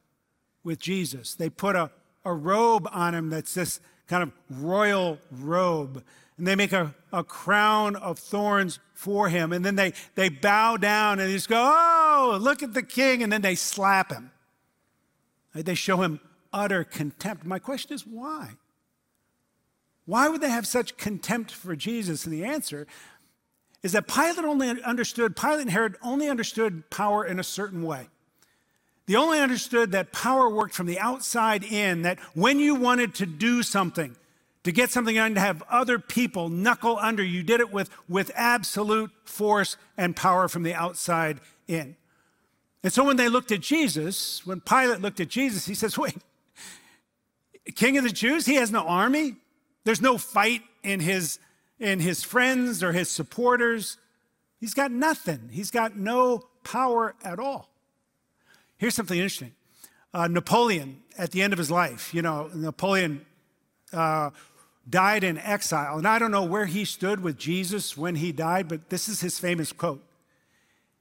with 0.64 0.80
Jesus. 0.80 1.36
They 1.36 1.50
put 1.50 1.76
a, 1.76 1.92
a 2.26 2.34
robe 2.34 2.88
on 2.92 3.16
him 3.16 3.30
that's 3.30 3.54
this 3.54 3.80
kind 4.08 4.24
of 4.24 4.32
royal 4.50 5.18
robe. 5.32 6.04
And 6.38 6.48
they 6.48 6.56
make 6.56 6.74
a, 6.74 6.94
a 7.12 7.24
crown 7.24 7.96
of 7.96 8.20
thorns 8.20 8.80
for 8.94 9.30
him. 9.30 9.54
And 9.54 9.64
then 9.64 9.76
they, 9.76 9.94
they 10.16 10.30
bow 10.30 10.78
down 10.78 11.20
and 11.20 11.30
they 11.30 11.34
just 11.34 11.50
go, 11.50 11.62
Oh, 11.62 12.38
look 12.42 12.64
at 12.64 12.74
the 12.74 12.84
king. 12.84 13.24
And 13.24 13.32
then 13.32 13.42
they 13.42 13.56
slap 13.56 14.12
him. 14.12 14.32
They 15.54 15.76
show 15.76 16.02
him 16.02 16.20
utter 16.52 16.84
contempt. 16.84 17.46
My 17.46 17.60
question 17.60 17.94
is 17.94 18.06
why? 18.06 18.56
Why 20.06 20.28
would 20.28 20.42
they 20.42 20.50
have 20.50 20.68
such 20.68 20.98
contempt 20.98 21.52
for 21.52 21.76
Jesus? 21.76 22.26
And 22.26 22.34
the 22.34 22.46
answer 22.46 22.88
is 23.82 23.92
that 23.94 24.08
Pilate 24.08 24.46
only 24.46 24.82
understood, 24.84 25.36
Pilate 25.36 25.62
and 25.62 25.72
Herod 25.72 25.96
only 26.02 26.30
understood 26.30 26.90
power 26.90 27.26
in 27.26 27.40
a 27.40 27.44
certain 27.44 27.84
way. 27.84 28.08
They 29.06 29.16
only 29.16 29.40
understood 29.40 29.92
that 29.92 30.14
power 30.14 30.50
worked 30.50 30.74
from 30.74 30.86
the 30.86 31.00
outside 31.00 31.64
in, 31.64 32.04
that 32.04 32.20
when 32.34 32.60
you 32.60 32.76
wanted 32.76 33.16
to 33.16 33.26
do 33.26 33.62
something, 33.62 34.16
to 34.64 34.72
get 34.72 34.92
something 34.92 35.16
done, 35.16 35.36
to 35.36 35.42
have 35.42 35.62
other 35.70 36.00
people 36.00 36.48
knuckle 36.48 36.98
under, 36.98 37.22
you 37.22 37.44
did 37.44 37.60
it 37.60 37.74
with, 37.74 37.90
with 38.08 38.32
absolute 38.34 39.12
force 39.26 39.76
and 39.98 40.16
power 40.16 40.48
from 40.48 40.64
the 40.64 40.74
outside 40.74 41.42
in. 41.68 41.98
And 42.82 42.94
so 42.94 43.04
when 43.04 43.18
they 43.18 43.28
looked 43.28 43.52
at 43.52 43.60
Jesus, 43.60 44.46
when 44.46 44.62
Pilate 44.62 45.02
looked 45.02 45.20
at 45.20 45.28
Jesus, 45.28 45.66
he 45.66 45.76
says, 45.76 45.98
Wait, 45.98 46.16
King 47.76 47.98
of 47.98 48.06
the 48.06 48.10
Jews? 48.10 48.46
He 48.46 48.56
has 48.56 48.72
no 48.72 48.88
army? 48.88 49.36
There's 49.84 50.02
no 50.02 50.18
fight 50.18 50.62
in 50.84 51.00
his, 51.00 51.40
in 51.80 52.00
his 52.00 52.24
friends 52.24 52.84
or 52.84 52.92
his 52.92 53.10
supporters. 53.10 53.98
He's 54.60 54.74
got 54.74 54.92
nothing. 54.92 55.50
He's 55.52 55.72
got 55.72 55.98
no 55.98 56.44
power 56.64 57.16
at 57.24 57.40
all. 57.40 57.70
Here's 58.78 58.96
something 58.96 59.18
interesting. 59.18 59.54
Uh, 60.14 60.28
Napoleon, 60.28 61.02
at 61.18 61.32
the 61.32 61.42
end 61.42 61.54
of 61.54 61.60
his 61.60 61.72
life, 61.72 62.14
you 62.14 62.22
know, 62.22 62.50
Napoleon 62.54 63.26
uh, 63.92 64.30
died 64.90 65.24
in 65.24 65.38
exile. 65.38 65.98
And 65.98 66.08
I 66.08 66.20
don't 66.20 66.32
know 66.32 66.44
where 66.44 66.66
he 66.66 66.86
stood 66.86 67.22
with 67.22 67.38
Jesus 67.38 67.98
when 67.98 68.16
he 68.16 68.32
died, 68.32 68.68
but 68.68 68.90
this 68.90 69.08
is 69.10 69.22
his 69.22 69.40
famous 69.40 69.72
quote. 69.72 70.04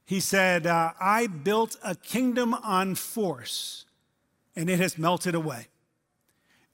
He 0.04 0.20
said, 0.20 0.66
uh, 0.66 0.92
I 1.00 1.26
built 1.26 1.76
a 1.84 1.94
kingdom 1.94 2.54
on 2.54 2.94
force, 2.94 3.84
and 4.56 4.68
it 4.68 4.78
has 4.78 4.98
melted 4.98 5.34
away. 5.34 5.68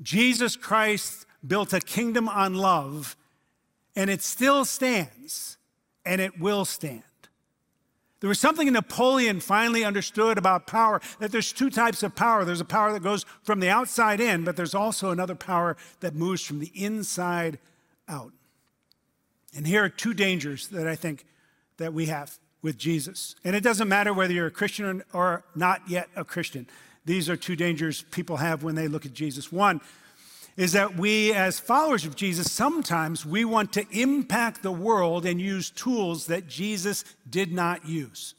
Jesus 0.00 0.56
Christ 0.56 1.26
built 1.46 1.72
a 1.72 1.80
kingdom 1.80 2.28
on 2.28 2.54
love, 2.54 3.16
and 3.94 4.10
it 4.10 4.22
still 4.22 4.64
stands, 4.64 5.56
and 6.04 6.20
it 6.20 6.40
will 6.40 6.64
stand. 6.64 7.02
There 8.20 8.28
was 8.28 8.40
something 8.40 8.70
Napoleon 8.72 9.38
finally 9.38 9.84
understood 9.84 10.38
about 10.38 10.66
power 10.66 11.00
that 11.20 11.30
there's 11.30 11.52
two 11.52 11.70
types 11.70 12.02
of 12.02 12.16
power. 12.16 12.44
There's 12.44 12.60
a 12.60 12.64
power 12.64 12.92
that 12.92 13.02
goes 13.02 13.24
from 13.42 13.60
the 13.60 13.68
outside 13.68 14.20
in, 14.20 14.42
but 14.42 14.56
there's 14.56 14.74
also 14.74 15.10
another 15.10 15.36
power 15.36 15.76
that 16.00 16.16
moves 16.16 16.42
from 16.42 16.58
the 16.58 16.72
inside 16.74 17.58
out. 18.08 18.32
And 19.56 19.66
here 19.66 19.84
are 19.84 19.88
two 19.88 20.14
dangers 20.14 20.68
that 20.68 20.88
I 20.88 20.96
think 20.96 21.24
that 21.76 21.94
we 21.94 22.06
have 22.06 22.38
with 22.60 22.76
Jesus. 22.76 23.36
And 23.44 23.54
it 23.54 23.62
doesn't 23.62 23.88
matter 23.88 24.12
whether 24.12 24.32
you're 24.32 24.48
a 24.48 24.50
Christian 24.50 25.02
or 25.12 25.44
not 25.54 25.82
yet 25.88 26.08
a 26.16 26.24
Christian. 26.24 26.66
These 27.04 27.30
are 27.30 27.36
two 27.36 27.56
dangers 27.56 28.02
people 28.10 28.38
have 28.38 28.64
when 28.64 28.74
they 28.74 28.88
look 28.88 29.06
at 29.06 29.14
Jesus. 29.14 29.52
One, 29.52 29.80
is 30.58 30.72
that 30.72 30.96
we, 30.96 31.32
as 31.32 31.60
followers 31.60 32.04
of 32.04 32.16
Jesus, 32.16 32.50
sometimes 32.50 33.24
we 33.24 33.44
want 33.44 33.72
to 33.74 33.86
impact 33.92 34.60
the 34.60 34.72
world 34.72 35.24
and 35.24 35.40
use 35.40 35.70
tools 35.70 36.26
that 36.26 36.48
Jesus 36.48 37.04
did 37.30 37.52
not 37.52 37.86
use. 37.86 38.34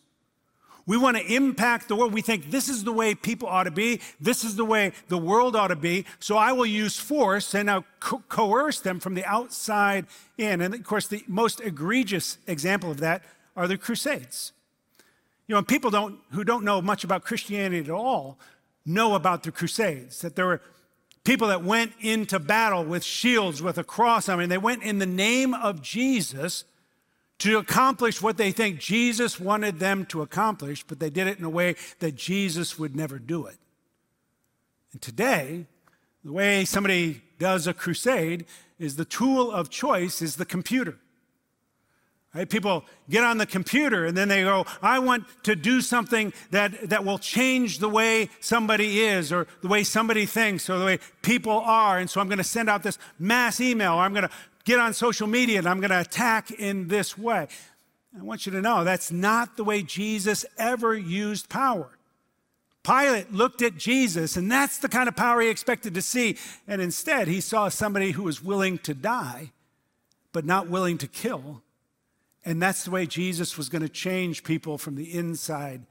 We 0.86 0.98
want 0.98 1.16
to 1.16 1.34
impact 1.34 1.88
the 1.88 1.96
world. 1.96 2.14
We 2.14 2.22
think 2.22 2.52
this 2.52 2.68
is 2.68 2.84
the 2.84 2.92
way 2.92 3.16
people 3.16 3.48
ought 3.48 3.64
to 3.64 3.72
be. 3.72 4.02
This 4.20 4.44
is 4.44 4.58
the 4.58 4.66
way 4.66 4.92
the 5.08 5.18
world 5.18 5.56
ought 5.56 5.70
to 5.70 5.78
be. 5.78 6.06
So 6.20 6.36
I 6.36 6.52
will 6.52 6.66
use 6.66 7.00
force 7.00 7.56
and 7.56 7.72
I'll 7.72 7.86
co- 8.02 8.24
coerce 8.28 8.82
them 8.82 9.00
from 9.00 9.14
the 9.14 9.24
outside 9.24 10.06
in. 10.38 10.60
And 10.60 10.74
of 10.74 10.84
course, 10.84 11.08
the 11.08 11.24
most 11.26 11.62
egregious 11.62 12.38
example 12.48 12.92
of 12.92 13.00
that 13.00 13.24
are 13.56 13.68
the 13.68 13.78
Crusades. 13.78 14.52
You 15.48 15.56
know, 15.56 15.64
people 15.64 15.90
don't, 15.90 16.20
who 16.32 16.44
don't 16.44 16.66
know 16.66 16.82
much 16.82 17.06
about 17.06 17.24
Christianity 17.24 17.80
at 17.80 17.90
all 17.90 18.38
know 18.86 19.16
about 19.16 19.44
the 19.44 19.52
Crusades, 19.52 20.20
that 20.22 20.36
there 20.36 20.48
were 20.48 20.62
people 21.24 21.48
that 21.50 21.64
went 21.64 21.94
into 22.00 22.40
battle 22.40 22.84
with 22.84 23.04
shields, 23.04 23.62
with 23.62 23.78
a 23.78 23.84
cross. 23.84 24.30
I 24.30 24.36
mean, 24.36 24.50
they 24.50 24.58
went 24.58 24.84
in 24.84 25.00
the 25.00 25.06
name 25.06 25.54
of 25.54 25.82
Jesus 25.82 26.66
to 27.40 27.58
accomplish 27.58 28.22
what 28.22 28.38
they 28.38 28.52
think 28.52 28.80
Jesus 28.80 29.40
wanted 29.40 29.80
them 29.80 30.06
to 30.08 30.22
accomplish, 30.22 30.84
but 30.84 31.00
they 31.00 31.10
did 31.10 31.28
it 31.28 31.40
in 31.40 31.46
a 31.46 31.50
way 31.50 31.76
that 32.00 32.16
Jesus 32.16 32.78
would 32.78 32.96
never 32.96 33.18
do 33.18 33.46
it. 33.46 33.58
And 34.92 35.02
today, 35.02 35.66
the 36.24 36.34
way 36.34 36.66
somebody 36.66 37.22
does 37.38 37.68
a 37.68 37.74
crusade 37.74 38.46
is 38.78 38.96
the 38.96 39.06
tool 39.06 39.52
of 39.52 39.70
choice 39.70 40.22
is 40.22 40.36
the 40.36 40.46
computer. 40.46 40.98
Right? 42.34 42.48
People 42.48 42.86
get 43.10 43.24
on 43.24 43.40
the 43.40 43.48
computer 43.48 44.06
and 44.06 44.16
then 44.16 44.28
they 44.28 44.44
go, 44.44 44.66
I 44.84 45.00
want 45.00 45.26
to 45.44 45.56
do 45.56 45.82
something 45.82 46.32
that, 46.52 46.90
that 46.90 47.04
will 47.04 47.18
change 47.18 47.80
the 47.80 47.90
way 47.90 48.30
somebody 48.40 49.02
is 49.02 49.32
or 49.32 49.48
the 49.62 49.68
way 49.68 49.84
somebody 49.84 50.28
thinks 50.28 50.70
or 50.70 50.78
the 50.78 50.86
way 50.86 51.00
people 51.24 51.60
are. 51.60 51.98
And 51.98 52.08
so 52.08 52.22
I'm 52.22 52.28
going 52.28 52.38
to 52.38 52.44
send 52.44 52.70
out 52.70 52.84
this 52.84 53.00
mass 53.18 53.60
email 53.60 53.94
or 53.94 54.02
I'm 54.02 54.14
going 54.14 54.28
to 54.28 54.32
get 54.64 54.80
on 54.80 54.94
social 54.94 55.26
media 55.26 55.58
and 55.58 55.68
I'm 55.68 55.80
going 55.80 55.90
to 55.90 56.00
attack 56.00 56.52
in 56.52 56.88
this 56.88 57.18
way. 57.18 57.48
I 58.18 58.24
want 58.24 58.46
you 58.46 58.52
to 58.52 58.62
know 58.62 58.84
that's 58.84 59.12
not 59.12 59.58
the 59.58 59.64
way 59.64 59.82
Jesus 59.82 60.46
ever 60.58 60.96
used 60.96 61.50
power. 61.50 61.90
Pilate 62.84 63.32
looked 63.32 63.62
at 63.62 63.78
Jesus, 63.78 64.38
and 64.38 64.50
that's 64.50 64.80
the 64.80 64.90
kind 64.90 65.10
of 65.10 65.16
power 65.16 65.42
he 65.42 65.50
expected 65.50 65.94
to 65.94 66.02
see. 66.02 66.38
And 66.68 66.82
instead, 66.82 67.28
he 67.28 67.42
saw 67.42 67.70
somebody 67.70 68.12
who 68.12 68.24
was 68.24 68.42
willing 68.42 68.78
to 68.80 68.94
die, 68.94 69.52
but 70.32 70.46
not 70.46 70.70
willing 70.70 70.98
to 71.00 71.08
kill 71.08 71.62
and 72.50 72.60
that's 72.60 72.84
the 72.84 72.90
way 72.90 73.06
Jesus 73.06 73.60
was 73.60 73.70
going 73.70 73.84
to 73.84 73.90
change 73.90 74.44
people 74.44 74.80
from 74.80 74.96
the 74.96 75.14
inside 75.14 75.84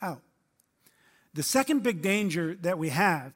out. 0.00 0.22
The 1.34 1.42
second 1.42 1.82
big 1.82 2.00
danger 2.00 2.56
that 2.62 2.78
we 2.78 2.88
have 2.88 3.34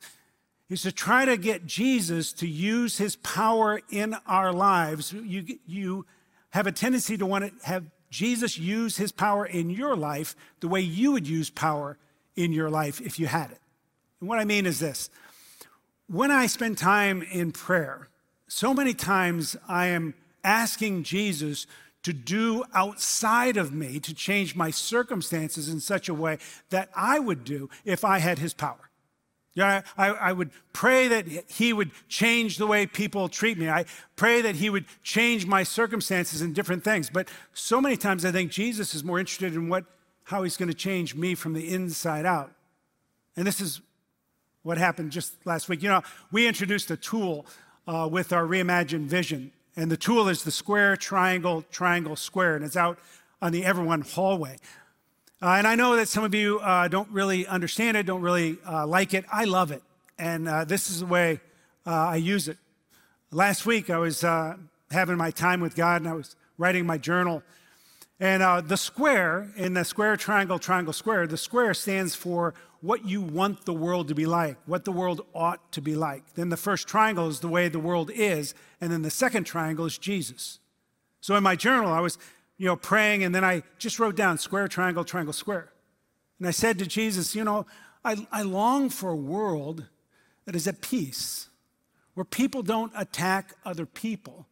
is 0.71 0.81
to 0.83 0.91
try 0.91 1.27
to 1.27 1.37
get 1.37 1.67
Jesus 1.67 2.33
to 2.33 2.49
use 2.49 2.97
his 2.97 3.17
power 3.17 3.83
in 3.91 4.17
our 4.27 4.51
lives. 4.51 5.13
You, 5.13 5.59
you 5.67 6.07
have 6.53 6.67
a 6.67 6.73
tendency 6.73 7.19
to 7.19 7.27
want 7.27 7.45
to 7.45 7.67
have 7.67 7.85
Jesus 8.09 8.57
use 8.57 8.97
his 8.97 9.13
power 9.13 9.45
in 9.45 9.69
your 9.69 9.95
life 9.95 10.35
the 10.61 10.69
way 10.69 10.81
you 10.81 11.13
would 11.13 11.29
use 11.29 11.51
power 11.51 11.99
in 12.35 12.51
your 12.51 12.71
life 12.71 12.99
if 13.03 13.19
you 13.19 13.27
had 13.27 13.51
it. 13.51 13.61
And 14.21 14.29
what 14.31 14.39
I 14.39 14.47
mean 14.47 14.65
is 14.65 14.79
this 14.79 15.11
when 16.07 16.31
I 16.31 16.47
spend 16.47 16.79
time 16.79 17.21
in 17.31 17.53
prayer, 17.53 18.09
so 18.49 18.73
many 18.73 18.95
times 18.95 19.55
I 19.69 19.89
am 19.89 20.15
asking 20.43 21.03
Jesus 21.03 21.67
to 22.03 22.13
do 22.13 22.65
outside 22.75 23.57
of 23.57 23.73
me 23.73 24.01
to 24.01 24.15
change 24.15 24.57
my 24.57 24.71
circumstances 24.71 25.69
in 25.69 25.81
such 25.81 26.09
a 26.09 26.15
way 26.15 26.39
that 26.71 26.89
I 26.95 27.19
would 27.19 27.45
do 27.45 27.69
if 27.85 28.05
I 28.05 28.19
had 28.19 28.39
his 28.39 28.55
power. 28.55 28.91
Yeah, 29.55 29.83
I, 29.99 30.09
I 30.09 30.33
would 30.33 30.51
pray 30.73 31.09
that 31.09 31.27
he 31.51 31.73
would 31.73 31.91
change 32.09 32.57
the 32.57 32.67
way 32.67 32.87
people 32.87 33.29
treat 33.29 33.59
me. 33.59 33.69
I 33.69 33.85
pray 34.15 34.43
that 34.43 34.55
he 34.55 34.71
would 34.71 34.85
change 35.03 35.45
my 35.45 35.65
circumstances 35.65 36.41
and 36.41 36.55
different 36.55 36.85
things. 36.85 37.11
But 37.11 37.29
so 37.53 37.81
many 37.81 37.97
times 37.97 38.25
I 38.25 38.31
think 38.31 38.53
Jesus 38.53 38.95
is 38.95 39.03
more 39.03 39.19
interested 39.19 39.55
in 39.55 39.69
what, 39.69 39.85
how 40.25 40.45
he's 40.45 40.57
going 40.57 40.69
to 40.69 40.75
change 40.75 41.17
me 41.17 41.35
from 41.35 41.53
the 41.53 41.75
inside 41.75 42.27
out. 42.27 42.53
And 43.37 43.45
this 43.45 43.61
is 43.61 43.81
what 44.63 44.79
happened 44.79 45.11
just 45.11 45.35
last 45.45 45.69
week. 45.69 45.83
You 45.83 45.89
know, 45.89 46.03
we 46.31 46.47
introduced 46.47 46.91
a 46.93 46.97
tool 46.97 47.45
uh, 47.89 48.09
with 48.11 48.33
our 48.33 48.45
reimagined 48.45 49.07
vision. 49.07 49.51
And 49.77 49.91
the 49.91 49.97
tool 49.97 50.29
is 50.29 50.43
the 50.43 50.51
square, 50.51 50.97
triangle, 50.97 51.65
triangle, 51.71 52.17
square. 52.17 52.57
And 52.57 52.65
it's 52.65 52.77
out 52.77 52.99
on 53.41 53.53
the 53.53 53.65
Everyone 53.65 54.03
hallway. 54.03 54.57
Uh, 55.43 55.55
and 55.57 55.67
I 55.67 55.75
know 55.75 55.97
that 55.97 56.09
some 56.09 56.25
of 56.25 56.35
you 56.35 56.59
uh, 56.61 56.89
don't 56.89 57.09
really 57.11 57.47
understand 57.47 57.97
it, 57.97 58.05
don't 58.05 58.21
really 58.21 58.59
uh, 58.67 58.87
like 58.87 59.15
it. 59.15 59.25
I 59.33 59.45
love 59.45 59.71
it. 59.71 59.83
And 60.19 60.47
uh, 60.47 60.65
this 60.65 60.91
is 60.91 61.01
the 61.01 61.07
way 61.07 61.41
uh, 61.87 61.91
I 61.91 62.17
use 62.17 62.47
it. 62.47 62.59
Last 63.31 63.65
week, 63.65 63.89
I 63.89 63.97
was 63.97 64.23
uh, 64.23 64.57
having 64.91 65.17
my 65.17 65.31
time 65.31 65.61
with 65.61 65.75
God 65.75 66.03
and 66.03 66.11
I 66.11 66.13
was 66.13 66.37
writing 66.59 66.85
my 66.85 66.99
journal. 66.99 67.43
And 68.19 68.69
the 68.69 68.77
square, 68.77 69.51
in 69.57 69.73
the 69.73 69.85
square, 69.85 70.15
triangle, 70.19 70.59
triangle, 70.59 70.93
square, 70.93 71.27
the 71.27 71.39
square 71.39 71.73
stands 71.73 72.15
for 72.15 72.53
what 72.81 73.07
you 73.07 73.21
want 73.21 73.67
the 73.67 73.75
world 73.75 74.09
to 74.09 74.15
be 74.15 74.27
like, 74.27 74.57
what 74.67 74.85
the 74.85 74.93
world 74.93 75.27
ought 75.35 75.73
to 75.73 75.83
be 75.83 75.95
like. 75.95 76.35
Then 76.35 76.49
the 76.49 76.57
first 76.57 76.89
triangle 76.89 77.29
is 77.29 77.41
the 77.41 77.49
way 77.49 77.69
the 77.69 77.79
world 77.79 78.11
is. 78.13 78.55
And 78.81 78.91
then 78.91 79.03
the 79.03 79.11
second 79.11 79.45
triangle 79.45 79.85
is 79.85 79.99
Jesus. 79.99 80.59
So 81.21 81.37
in 81.37 81.43
my 81.43 81.57
journal, 81.57 81.93
I 81.93 82.01
was 82.01 82.17
you 82.61 82.67
know, 82.67 82.77
praying, 82.77 83.25
and 83.25 83.35
then 83.35 83.43
I 83.43 83.63
just 83.79 83.99
wrote 83.99 84.17
down 84.17 84.37
square, 84.37 84.69
triangle, 84.69 85.03
triangle, 85.03 85.33
square. 85.33 85.73
And 86.39 86.47
I 86.47 86.51
said 86.51 86.79
to 86.79 86.87
Jesus, 86.87 87.35
you 87.35 87.43
know, 87.43 87.65
I, 88.05 88.27
I 88.31 88.43
long 88.43 88.91
for 88.91 89.09
a 89.09 89.17
world 89.17 89.87
that 90.45 90.55
is 90.55 90.67
at 90.67 90.83
peace, 90.83 91.49
where 92.13 92.25
people 92.25 92.63
don't 92.63 92.93
attack 92.95 93.55
other 93.65 93.87
people, 93.87 94.47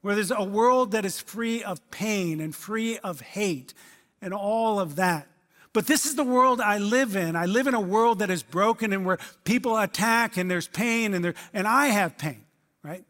where 0.00 0.14
there's 0.14 0.30
a 0.30 0.42
world 0.42 0.92
that 0.92 1.04
is 1.04 1.20
free 1.20 1.62
of 1.62 1.90
pain 1.90 2.40
and 2.40 2.56
free 2.56 2.98
of 3.00 3.20
hate 3.20 3.74
and 4.22 4.32
all 4.32 4.80
of 4.80 4.96
that. 4.96 5.28
But 5.72 5.86
this 5.86 6.04
is 6.04 6.16
the 6.16 6.24
world 6.24 6.60
I 6.60 6.78
live 6.78 7.14
in. 7.14 7.36
I 7.36 7.46
live 7.46 7.66
in 7.66 7.74
a 7.74 7.80
world 7.80 8.18
that 8.18 8.30
is 8.30 8.42
broken 8.42 8.92
and 8.92 9.06
where 9.06 9.18
people 9.44 9.78
attack 9.78 10.36
and 10.36 10.50
there's 10.50 10.66
pain 10.66 11.14
and, 11.14 11.24
there, 11.24 11.34
and 11.54 11.66
I 11.66 11.86
have 11.86 12.18
pain, 12.18 12.44
right? 12.82 13.04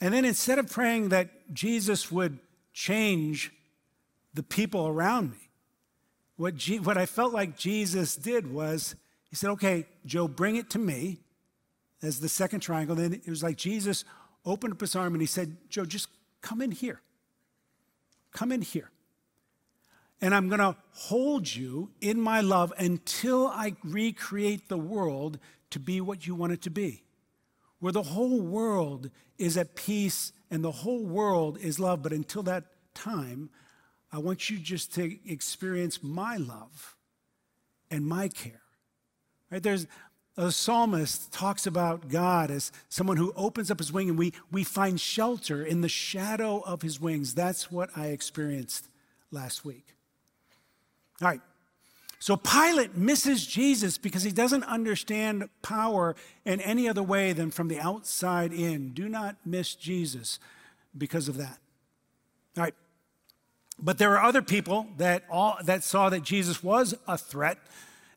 And 0.00 0.14
then 0.14 0.24
instead 0.24 0.58
of 0.60 0.70
praying 0.70 1.08
that 1.08 1.52
Jesus 1.52 2.12
would 2.12 2.38
change 2.72 3.52
the 4.34 4.44
people 4.44 4.86
around 4.86 5.32
me. 5.32 5.50
What, 6.36 6.54
what 6.84 6.96
I 6.96 7.06
felt 7.06 7.32
like 7.32 7.58
Jesus 7.58 8.14
did 8.14 8.52
was, 8.52 8.94
he 9.28 9.34
said, 9.34 9.50
okay, 9.50 9.86
Joe, 10.06 10.28
bring 10.28 10.54
it 10.54 10.70
to 10.70 10.78
me 10.78 11.18
as 12.00 12.20
the 12.20 12.28
second 12.28 12.60
triangle. 12.60 12.94
Then 12.94 13.14
it 13.14 13.28
was 13.28 13.42
like 13.42 13.56
Jesus 13.56 14.04
opened 14.46 14.74
up 14.74 14.80
his 14.80 14.94
arm 14.94 15.14
and 15.14 15.20
he 15.20 15.26
said, 15.26 15.56
Joe, 15.68 15.84
just 15.84 16.08
come 16.40 16.62
in 16.62 16.70
here. 16.70 17.00
Come 18.32 18.52
in 18.52 18.62
here. 18.62 18.90
And 20.20 20.34
I'm 20.34 20.48
going 20.48 20.60
to 20.60 20.76
hold 20.92 21.54
you 21.54 21.90
in 22.00 22.20
my 22.20 22.40
love 22.40 22.72
until 22.76 23.46
I 23.46 23.76
recreate 23.84 24.68
the 24.68 24.78
world 24.78 25.38
to 25.70 25.78
be 25.78 26.00
what 26.00 26.26
you 26.26 26.34
want 26.34 26.52
it 26.52 26.62
to 26.62 26.70
be, 26.70 27.04
where 27.78 27.92
the 27.92 28.02
whole 28.02 28.40
world 28.40 29.10
is 29.38 29.56
at 29.56 29.76
peace 29.76 30.32
and 30.50 30.64
the 30.64 30.72
whole 30.72 31.04
world 31.04 31.58
is 31.60 31.78
love. 31.78 32.02
But 32.02 32.12
until 32.12 32.42
that 32.44 32.64
time, 32.94 33.50
I 34.10 34.18
want 34.18 34.50
you 34.50 34.58
just 34.58 34.94
to 34.94 35.16
experience 35.30 36.02
my 36.02 36.36
love 36.36 36.96
and 37.90 38.06
my 38.06 38.28
care. 38.28 38.62
Right? 39.50 39.62
There's 39.62 39.86
a 40.36 40.50
psalmist 40.50 41.32
talks 41.32 41.66
about 41.66 42.08
God 42.08 42.50
as 42.50 42.72
someone 42.88 43.16
who 43.16 43.32
opens 43.36 43.70
up 43.70 43.78
his 43.78 43.92
wing 43.92 44.08
and 44.08 44.18
we, 44.18 44.32
we 44.50 44.64
find 44.64 45.00
shelter 45.00 45.64
in 45.64 45.80
the 45.80 45.88
shadow 45.88 46.60
of 46.60 46.82
his 46.82 47.00
wings. 47.00 47.34
That's 47.34 47.70
what 47.70 47.90
I 47.96 48.06
experienced 48.06 48.88
last 49.30 49.64
week. 49.64 49.94
All 51.20 51.28
right. 51.28 51.40
So 52.20 52.36
Pilate 52.36 52.96
misses 52.96 53.46
Jesus 53.46 53.96
because 53.96 54.24
he 54.24 54.32
doesn't 54.32 54.64
understand 54.64 55.48
power 55.62 56.16
in 56.44 56.60
any 56.60 56.88
other 56.88 57.02
way 57.02 57.32
than 57.32 57.50
from 57.50 57.68
the 57.68 57.78
outside 57.78 58.52
in. 58.52 58.90
Do 58.90 59.08
not 59.08 59.36
miss 59.44 59.74
Jesus 59.74 60.40
because 60.96 61.28
of 61.28 61.36
that. 61.36 61.58
All 62.56 62.64
right. 62.64 62.74
But 63.78 63.98
there 63.98 64.16
are 64.16 64.22
other 64.24 64.42
people 64.42 64.88
that, 64.96 65.24
all, 65.30 65.58
that 65.64 65.84
saw 65.84 66.08
that 66.08 66.24
Jesus 66.24 66.62
was 66.62 66.94
a 67.06 67.16
threat. 67.16 67.58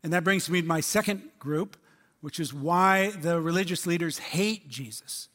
And 0.04 0.12
that 0.14 0.24
brings 0.24 0.50
me 0.50 0.62
to 0.62 0.68
my 0.68 0.80
second 0.80 1.22
group, 1.38 1.78
which 2.22 2.40
is 2.40 2.52
why 2.52 3.12
the 3.12 3.40
religious 3.40 3.86
leaders 3.86 4.18
hate 4.18 4.68
Jesus. 4.68 5.28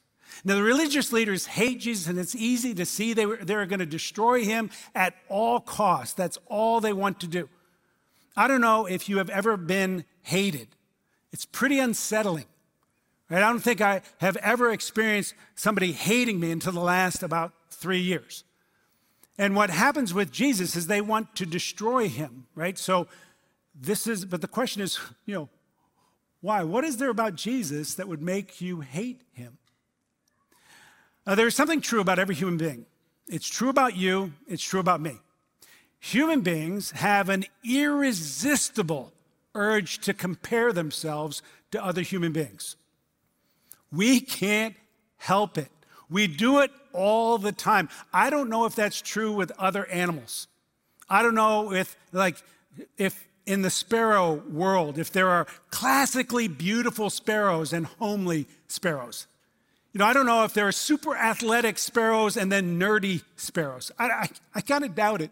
Now, 0.44 0.56
the 0.56 0.62
religious 0.62 1.12
leaders 1.12 1.46
hate 1.46 1.80
Jesus, 1.80 2.08
and 2.08 2.18
it's 2.18 2.34
easy 2.34 2.74
to 2.74 2.84
see 2.84 3.12
they 3.14 3.24
they're 3.24 3.64
going 3.66 3.78
to 3.78 3.86
destroy 3.86 4.44
him 4.44 4.70
at 4.94 5.14
all 5.28 5.60
costs. 5.60 6.14
That's 6.14 6.38
all 6.46 6.80
they 6.80 6.92
want 6.92 7.20
to 7.20 7.26
do. 7.26 7.48
I 8.36 8.48
don't 8.48 8.60
know 8.60 8.86
if 8.86 9.08
you 9.08 9.18
have 9.18 9.30
ever 9.30 9.56
been 9.56 10.04
hated. 10.22 10.68
It's 11.32 11.46
pretty 11.46 11.78
unsettling. 11.78 12.44
Right? 13.30 13.38
I 13.38 13.48
don't 13.48 13.60
think 13.60 13.80
I 13.80 14.02
have 14.18 14.36
ever 14.36 14.70
experienced 14.70 15.34
somebody 15.54 15.92
hating 15.92 16.38
me 16.38 16.50
until 16.50 16.72
the 16.72 16.80
last 16.80 17.22
about 17.22 17.52
three 17.70 18.00
years. 18.00 18.44
And 19.38 19.56
what 19.56 19.70
happens 19.70 20.14
with 20.14 20.30
Jesus 20.30 20.76
is 20.76 20.86
they 20.86 21.00
want 21.00 21.34
to 21.36 21.46
destroy 21.46 22.08
him, 22.08 22.46
right? 22.54 22.78
So 22.78 23.06
this 23.74 24.06
is, 24.06 24.24
but 24.24 24.40
the 24.40 24.48
question 24.48 24.82
is, 24.82 24.98
you 25.24 25.34
know, 25.34 25.48
why? 26.40 26.62
What 26.62 26.84
is 26.84 26.98
there 26.98 27.10
about 27.10 27.34
Jesus 27.34 27.94
that 27.94 28.06
would 28.06 28.22
make 28.22 28.60
you 28.60 28.80
hate 28.80 29.22
him? 29.32 29.58
Uh, 31.26 31.34
there's 31.34 31.56
something 31.56 31.80
true 31.80 32.00
about 32.00 32.18
every 32.18 32.34
human 32.34 32.56
being. 32.56 32.86
It's 33.26 33.48
true 33.48 33.68
about 33.68 33.96
you, 33.96 34.32
it's 34.46 34.62
true 34.62 34.80
about 34.80 35.00
me 35.00 35.18
human 36.06 36.40
beings 36.40 36.92
have 36.92 37.28
an 37.28 37.44
irresistible 37.64 39.12
urge 39.54 39.98
to 39.98 40.14
compare 40.14 40.72
themselves 40.72 41.42
to 41.72 41.84
other 41.84 42.02
human 42.02 42.32
beings. 42.32 42.76
We 43.90 44.20
can't 44.20 44.76
help 45.16 45.58
it. 45.58 45.70
We 46.08 46.26
do 46.26 46.60
it 46.60 46.70
all 46.92 47.38
the 47.38 47.52
time. 47.52 47.88
I 48.12 48.30
don't 48.30 48.48
know 48.48 48.66
if 48.66 48.74
that's 48.74 49.00
true 49.00 49.32
with 49.32 49.50
other 49.58 49.86
animals. 49.86 50.46
I 51.08 51.22
don't 51.22 51.34
know 51.34 51.72
if, 51.72 51.96
like, 52.12 52.36
if 52.96 53.26
in 53.44 53.62
the 53.62 53.70
sparrow 53.70 54.34
world, 54.50 54.98
if 54.98 55.10
there 55.10 55.28
are 55.28 55.46
classically 55.70 56.48
beautiful 56.48 57.10
sparrows 57.10 57.72
and 57.72 57.86
homely 57.86 58.46
sparrows. 58.66 59.26
You 59.92 60.00
know, 60.00 60.06
I 60.06 60.12
don't 60.12 60.26
know 60.26 60.44
if 60.44 60.52
there 60.52 60.68
are 60.68 60.72
super 60.72 61.16
athletic 61.16 61.78
sparrows 61.78 62.36
and 62.36 62.52
then 62.52 62.78
nerdy 62.78 63.22
sparrows. 63.36 63.90
I, 63.98 64.08
I, 64.08 64.28
I 64.56 64.60
kind 64.60 64.84
of 64.84 64.94
doubt 64.94 65.22
it. 65.22 65.30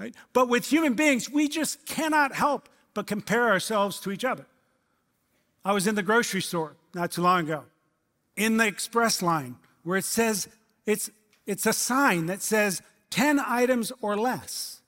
Right? 0.00 0.14
But 0.32 0.48
with 0.48 0.64
human 0.64 0.94
beings, 0.94 1.28
we 1.28 1.46
just 1.46 1.84
cannot 1.84 2.32
help 2.32 2.70
but 2.94 3.06
compare 3.06 3.50
ourselves 3.50 4.00
to 4.00 4.10
each 4.10 4.24
other. 4.24 4.46
I 5.62 5.72
was 5.72 5.86
in 5.86 5.94
the 5.94 6.02
grocery 6.02 6.40
store 6.40 6.74
not 6.94 7.10
too 7.10 7.20
long 7.20 7.40
ago, 7.40 7.64
in 8.34 8.56
the 8.56 8.66
express 8.66 9.20
line, 9.20 9.56
where 9.82 9.98
it 9.98 10.06
says, 10.06 10.48
it's, 10.86 11.10
it's 11.44 11.66
a 11.66 11.74
sign 11.74 12.26
that 12.26 12.40
says 12.40 12.80
10 13.10 13.40
items 13.40 13.92
or 14.00 14.16
less. 14.16 14.80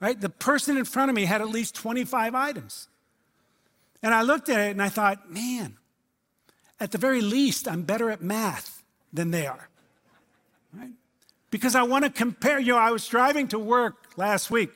Right? 0.00 0.18
The 0.18 0.30
person 0.30 0.78
in 0.78 0.86
front 0.86 1.10
of 1.10 1.14
me 1.14 1.26
had 1.26 1.42
at 1.42 1.50
least 1.50 1.74
25 1.74 2.34
items. 2.34 2.88
And 4.02 4.14
I 4.14 4.22
looked 4.22 4.48
at 4.48 4.58
it 4.58 4.70
and 4.70 4.82
I 4.82 4.88
thought, 4.88 5.30
man, 5.30 5.76
at 6.80 6.92
the 6.92 6.98
very 6.98 7.20
least, 7.20 7.68
I'm 7.68 7.82
better 7.82 8.10
at 8.10 8.22
math 8.22 8.82
than 9.12 9.32
they 9.32 9.46
are. 9.46 9.68
Right? 10.72 10.92
because 11.50 11.74
I 11.74 11.82
want 11.82 12.04
to 12.04 12.10
compare. 12.10 12.58
You 12.58 12.72
know, 12.72 12.78
I 12.78 12.90
was 12.90 13.06
driving 13.06 13.48
to 13.48 13.58
work 13.58 14.05
last 14.16 14.50
week, 14.50 14.70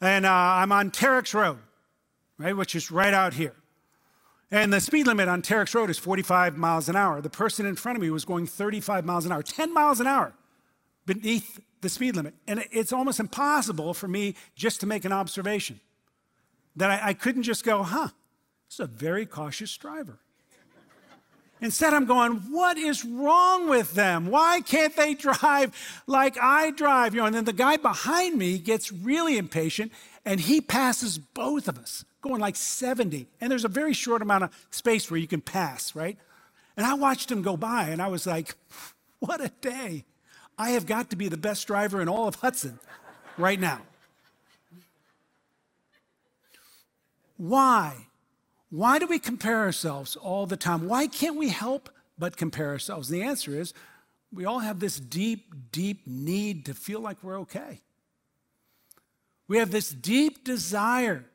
and 0.00 0.26
uh, 0.26 0.30
I'm 0.30 0.72
on 0.72 0.90
Terex 0.90 1.34
Road, 1.34 1.58
right, 2.38 2.56
which 2.56 2.74
is 2.74 2.90
right 2.90 3.14
out 3.14 3.34
here. 3.34 3.54
And 4.50 4.72
the 4.72 4.80
speed 4.80 5.06
limit 5.06 5.28
on 5.28 5.40
Terex 5.40 5.74
Road 5.74 5.88
is 5.88 5.98
45 5.98 6.58
miles 6.58 6.88
an 6.88 6.96
hour. 6.96 7.20
The 7.22 7.30
person 7.30 7.64
in 7.64 7.74
front 7.76 7.96
of 7.96 8.02
me 8.02 8.10
was 8.10 8.26
going 8.26 8.46
35 8.46 9.04
miles 9.04 9.24
an 9.24 9.32
hour, 9.32 9.42
10 9.42 9.72
miles 9.72 9.98
an 9.98 10.06
hour 10.06 10.34
beneath 11.06 11.58
the 11.80 11.88
speed 11.88 12.16
limit. 12.16 12.34
And 12.46 12.64
it's 12.70 12.92
almost 12.92 13.18
impossible 13.18 13.94
for 13.94 14.08
me 14.08 14.34
just 14.54 14.80
to 14.80 14.86
make 14.86 15.04
an 15.06 15.12
observation 15.12 15.80
that 16.76 16.90
I, 16.90 17.08
I 17.08 17.14
couldn't 17.14 17.44
just 17.44 17.64
go, 17.64 17.82
huh, 17.82 18.08
this 18.68 18.74
is 18.74 18.80
a 18.80 18.86
very 18.86 19.24
cautious 19.24 19.74
driver. 19.76 20.18
Instead, 21.62 21.94
I'm 21.94 22.06
going, 22.06 22.32
what 22.50 22.76
is 22.76 23.04
wrong 23.04 23.68
with 23.68 23.94
them? 23.94 24.26
Why 24.26 24.60
can't 24.62 24.96
they 24.96 25.14
drive 25.14 25.72
like 26.08 26.36
I 26.36 26.72
drive? 26.72 27.14
You 27.14 27.20
know, 27.20 27.26
and 27.26 27.36
then 27.36 27.44
the 27.44 27.52
guy 27.52 27.76
behind 27.76 28.36
me 28.36 28.58
gets 28.58 28.90
really 28.90 29.38
impatient 29.38 29.92
and 30.24 30.40
he 30.40 30.60
passes 30.60 31.18
both 31.18 31.68
of 31.68 31.78
us, 31.78 32.04
going 32.20 32.40
like 32.40 32.56
70. 32.56 33.28
And 33.40 33.48
there's 33.48 33.64
a 33.64 33.68
very 33.68 33.92
short 33.92 34.22
amount 34.22 34.42
of 34.42 34.66
space 34.70 35.08
where 35.08 35.20
you 35.20 35.28
can 35.28 35.40
pass, 35.40 35.94
right? 35.94 36.18
And 36.76 36.84
I 36.84 36.94
watched 36.94 37.30
him 37.30 37.42
go 37.42 37.56
by 37.56 37.90
and 37.90 38.02
I 38.02 38.08
was 38.08 38.26
like, 38.26 38.56
what 39.20 39.40
a 39.40 39.52
day. 39.60 40.04
I 40.58 40.70
have 40.70 40.84
got 40.84 41.10
to 41.10 41.16
be 41.16 41.28
the 41.28 41.36
best 41.36 41.68
driver 41.68 42.02
in 42.02 42.08
all 42.08 42.26
of 42.26 42.34
Hudson 42.34 42.80
right 43.38 43.60
now. 43.60 43.82
Why? 47.36 48.08
Why 48.72 48.98
do 48.98 49.06
we 49.06 49.18
compare 49.18 49.58
ourselves 49.58 50.16
all 50.16 50.46
the 50.46 50.56
time? 50.56 50.88
Why 50.88 51.06
can't 51.06 51.36
we 51.36 51.50
help 51.50 51.90
but 52.18 52.38
compare 52.38 52.70
ourselves? 52.70 53.10
And 53.10 53.20
the 53.20 53.26
answer 53.26 53.54
is 53.54 53.74
we 54.32 54.46
all 54.46 54.60
have 54.60 54.80
this 54.80 54.98
deep, 54.98 55.52
deep 55.72 56.06
need 56.06 56.64
to 56.64 56.72
feel 56.72 57.00
like 57.00 57.22
we're 57.22 57.38
okay. 57.40 57.82
We 59.46 59.58
have 59.58 59.72
this 59.72 59.90
deep 59.90 60.42
desire 60.42 61.26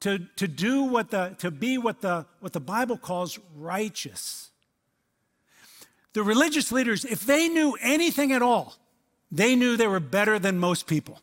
to, 0.00 0.26
to 0.34 0.48
do 0.48 0.82
what 0.82 1.12
the, 1.12 1.36
to 1.38 1.52
be 1.52 1.78
what 1.78 2.00
the, 2.00 2.26
what 2.40 2.52
the 2.52 2.58
Bible 2.58 2.96
calls 2.96 3.38
righteous. 3.54 4.50
The 6.14 6.24
religious 6.24 6.72
leaders, 6.72 7.04
if 7.04 7.24
they 7.24 7.46
knew 7.46 7.76
anything 7.80 8.32
at 8.32 8.42
all, 8.42 8.74
they 9.30 9.54
knew 9.54 9.76
they 9.76 9.86
were 9.86 10.00
better 10.00 10.40
than 10.40 10.58
most 10.58 10.88
people. 10.88 11.20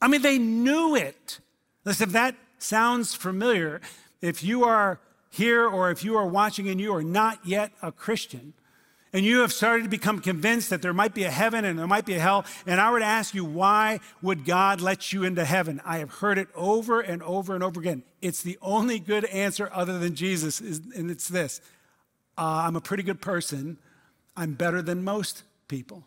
I 0.00 0.08
mean, 0.08 0.22
they 0.22 0.38
knew 0.38 0.96
it. 0.96 1.38
Listen, 1.84 2.08
if 2.08 2.12
that 2.14 2.34
sounds 2.62 3.14
familiar, 3.14 3.80
if 4.20 4.42
you 4.42 4.64
are 4.64 5.00
here 5.30 5.66
or 5.66 5.90
if 5.90 6.04
you 6.04 6.16
are 6.16 6.26
watching 6.26 6.68
and 6.68 6.80
you 6.80 6.94
are 6.94 7.02
not 7.02 7.38
yet 7.44 7.72
a 7.82 7.92
Christian, 7.92 8.52
and 9.12 9.24
you 9.24 9.40
have 9.40 9.52
started 9.52 9.82
to 9.82 9.88
become 9.88 10.20
convinced 10.20 10.70
that 10.70 10.82
there 10.82 10.92
might 10.92 11.14
be 11.14 11.24
a 11.24 11.30
heaven 11.30 11.64
and 11.64 11.78
there 11.78 11.86
might 11.86 12.06
be 12.06 12.14
a 12.14 12.20
hell, 12.20 12.44
and 12.66 12.80
I 12.80 12.90
were 12.92 13.00
to 13.00 13.04
ask 13.04 13.34
you, 13.34 13.44
why 13.44 14.00
would 14.22 14.44
God 14.44 14.80
let 14.80 15.12
you 15.12 15.24
into 15.24 15.44
heaven? 15.44 15.80
I 15.84 15.98
have 15.98 16.10
heard 16.10 16.38
it 16.38 16.48
over 16.54 17.00
and 17.00 17.22
over 17.22 17.54
and 17.54 17.64
over 17.64 17.80
again. 17.80 18.04
It's 18.22 18.42
the 18.42 18.58
only 18.62 19.00
good 19.00 19.24
answer 19.26 19.68
other 19.72 19.98
than 19.98 20.14
Jesus, 20.14 20.60
and 20.60 21.10
it's 21.10 21.28
this 21.28 21.60
uh, 22.38 22.62
I'm 22.64 22.76
a 22.76 22.80
pretty 22.80 23.02
good 23.02 23.20
person. 23.20 23.78
I'm 24.36 24.54
better 24.54 24.80
than 24.80 25.04
most 25.04 25.42
people. 25.68 26.04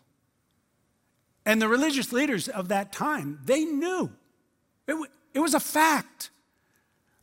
And 1.46 1.60
the 1.60 1.68
religious 1.68 2.12
leaders 2.12 2.48
of 2.48 2.68
that 2.68 2.92
time, 2.92 3.38
they 3.44 3.64
knew. 3.64 4.10
It, 4.86 4.92
w- 4.92 5.10
it 5.34 5.40
was 5.40 5.54
a 5.54 5.60
fact. 5.60 6.30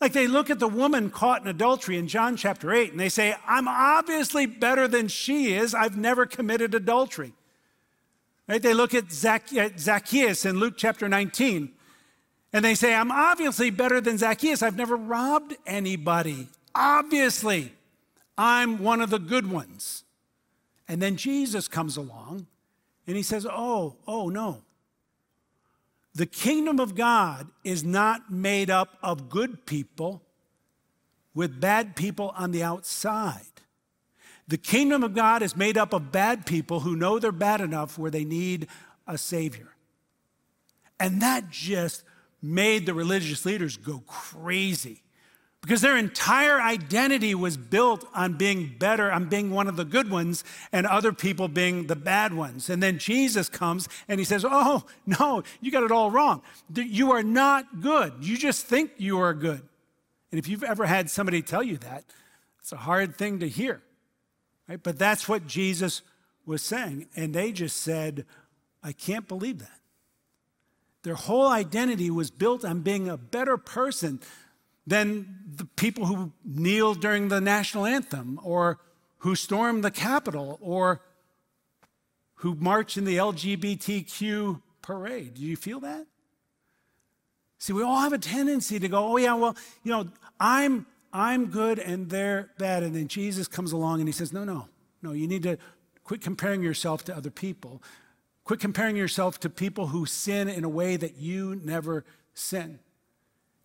Like 0.01 0.13
they 0.13 0.25
look 0.25 0.49
at 0.49 0.57
the 0.57 0.67
woman 0.67 1.11
caught 1.11 1.43
in 1.43 1.47
adultery 1.47 1.97
in 1.97 2.07
John 2.07 2.35
chapter 2.35 2.73
8 2.73 2.89
and 2.91 2.99
they 2.99 3.07
say, 3.07 3.35
I'm 3.47 3.67
obviously 3.67 4.47
better 4.47 4.87
than 4.87 5.07
she 5.07 5.53
is. 5.53 5.75
I've 5.75 5.95
never 5.95 6.25
committed 6.25 6.73
adultery. 6.73 7.33
Right? 8.47 8.61
They 8.61 8.73
look 8.73 8.95
at 8.95 9.11
Zacchaeus 9.11 10.43
in 10.43 10.59
Luke 10.59 10.73
chapter 10.75 11.07
19 11.07 11.71
and 12.51 12.65
they 12.65 12.73
say, 12.73 12.95
I'm 12.95 13.11
obviously 13.11 13.69
better 13.69 14.01
than 14.01 14.17
Zacchaeus. 14.17 14.63
I've 14.63 14.75
never 14.75 14.95
robbed 14.95 15.55
anybody. 15.67 16.49
Obviously, 16.73 17.73
I'm 18.37 18.79
one 18.79 19.01
of 19.01 19.11
the 19.11 19.19
good 19.19 19.49
ones. 19.49 20.03
And 20.87 20.99
then 20.99 21.15
Jesus 21.15 21.67
comes 21.67 21.95
along 21.95 22.47
and 23.05 23.15
he 23.15 23.23
says, 23.23 23.45
Oh, 23.45 23.97
oh, 24.07 24.29
no. 24.29 24.63
The 26.13 26.25
kingdom 26.25 26.79
of 26.79 26.95
God 26.95 27.47
is 27.63 27.83
not 27.83 28.31
made 28.31 28.69
up 28.69 28.97
of 29.01 29.29
good 29.29 29.65
people 29.65 30.21
with 31.33 31.59
bad 31.61 31.95
people 31.95 32.33
on 32.35 32.51
the 32.51 32.63
outside. 32.63 33.45
The 34.47 34.57
kingdom 34.57 35.03
of 35.03 35.13
God 35.13 35.41
is 35.41 35.55
made 35.55 35.77
up 35.77 35.93
of 35.93 36.11
bad 36.11 36.45
people 36.45 36.81
who 36.81 36.95
know 36.95 37.19
they're 37.19 37.31
bad 37.31 37.61
enough 37.61 37.97
where 37.97 38.11
they 38.11 38.25
need 38.25 38.67
a 39.07 39.17
savior. 39.17 39.69
And 40.99 41.21
that 41.21 41.49
just 41.49 42.03
made 42.41 42.85
the 42.85 42.93
religious 42.93 43.45
leaders 43.45 43.77
go 43.77 44.03
crazy 44.05 45.03
because 45.61 45.81
their 45.81 45.95
entire 45.95 46.59
identity 46.59 47.35
was 47.35 47.55
built 47.55 48.07
on 48.15 48.33
being 48.33 48.75
better, 48.79 49.11
on 49.11 49.29
being 49.29 49.51
one 49.51 49.67
of 49.67 49.77
the 49.77 49.85
good 49.85 50.09
ones, 50.09 50.43
and 50.71 50.87
other 50.87 51.13
people 51.13 51.47
being 51.47 51.85
the 51.85 51.95
bad 51.95 52.33
ones. 52.33 52.69
And 52.69 52.81
then 52.81 52.97
Jesus 52.97 53.47
comes 53.47 53.87
and 54.07 54.19
he 54.19 54.25
says, 54.25 54.43
Oh, 54.47 54.83
no, 55.05 55.43
you 55.61 55.71
got 55.71 55.83
it 55.83 55.91
all 55.91 56.09
wrong. 56.09 56.41
You 56.73 57.11
are 57.11 57.21
not 57.21 57.79
good. 57.79 58.13
You 58.21 58.37
just 58.37 58.65
think 58.65 58.91
you 58.97 59.19
are 59.19 59.35
good. 59.35 59.61
And 60.31 60.39
if 60.39 60.47
you've 60.47 60.63
ever 60.63 60.85
had 60.85 61.11
somebody 61.11 61.41
tell 61.43 61.61
you 61.61 61.77
that, 61.77 62.05
it's 62.59 62.71
a 62.71 62.77
hard 62.77 63.15
thing 63.15 63.39
to 63.39 63.47
hear. 63.47 63.81
Right? 64.67 64.81
But 64.81 64.97
that's 64.97 65.29
what 65.29 65.45
Jesus 65.45 66.01
was 66.45 66.63
saying. 66.63 67.07
And 67.15 67.35
they 67.35 67.51
just 67.51 67.77
said, 67.77 68.25
I 68.81 68.93
can't 68.93 69.27
believe 69.27 69.59
that. 69.59 69.79
Their 71.03 71.15
whole 71.15 71.47
identity 71.47 72.09
was 72.09 72.31
built 72.31 72.63
on 72.63 72.81
being 72.81 73.09
a 73.09 73.17
better 73.17 73.57
person 73.57 74.21
than 74.85 75.37
the 75.55 75.65
people 75.65 76.05
who 76.05 76.31
kneeled 76.43 77.01
during 77.01 77.27
the 77.27 77.41
national 77.41 77.85
anthem 77.85 78.39
or 78.43 78.79
who 79.19 79.35
stormed 79.35 79.83
the 79.83 79.91
Capitol 79.91 80.57
or 80.61 81.01
who 82.35 82.55
marched 82.55 82.97
in 82.97 83.05
the 83.05 83.17
LGBTQ 83.17 84.61
parade. 84.81 85.35
Do 85.35 85.41
you 85.41 85.55
feel 85.55 85.79
that? 85.81 86.07
See, 87.59 87.73
we 87.73 87.83
all 87.83 87.99
have 87.99 88.13
a 88.13 88.17
tendency 88.17 88.79
to 88.79 88.87
go, 88.87 89.13
oh, 89.13 89.17
yeah, 89.17 89.35
well, 89.35 89.55
you 89.83 89.91
know, 89.91 90.07
I'm, 90.39 90.87
I'm 91.13 91.45
good 91.47 91.77
and 91.77 92.09
they're 92.09 92.49
bad. 92.57 92.81
And 92.81 92.95
then 92.95 93.07
Jesus 93.07 93.47
comes 93.47 93.71
along 93.71 93.99
and 93.99 94.07
he 94.07 94.11
says, 94.11 94.33
no, 94.33 94.43
no, 94.43 94.67
no, 95.03 95.11
you 95.11 95.27
need 95.27 95.43
to 95.43 95.59
quit 96.03 96.21
comparing 96.21 96.63
yourself 96.63 97.05
to 97.05 97.15
other 97.15 97.29
people. 97.29 97.83
Quit 98.43 98.59
comparing 98.59 98.95
yourself 98.95 99.39
to 99.41 99.49
people 99.49 99.87
who 99.87 100.07
sin 100.07 100.49
in 100.49 100.63
a 100.63 100.69
way 100.69 100.97
that 100.97 101.17
you 101.17 101.61
never 101.63 102.03
sin. 102.33 102.79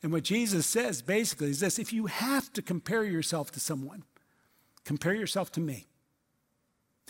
And 0.06 0.12
what 0.12 0.22
Jesus 0.22 0.68
says 0.68 1.02
basically 1.02 1.50
is 1.50 1.58
this 1.58 1.80
if 1.80 1.92
you 1.92 2.06
have 2.06 2.52
to 2.52 2.62
compare 2.62 3.02
yourself 3.02 3.50
to 3.50 3.58
someone, 3.58 4.04
compare 4.84 5.14
yourself 5.14 5.50
to 5.50 5.60
me. 5.60 5.88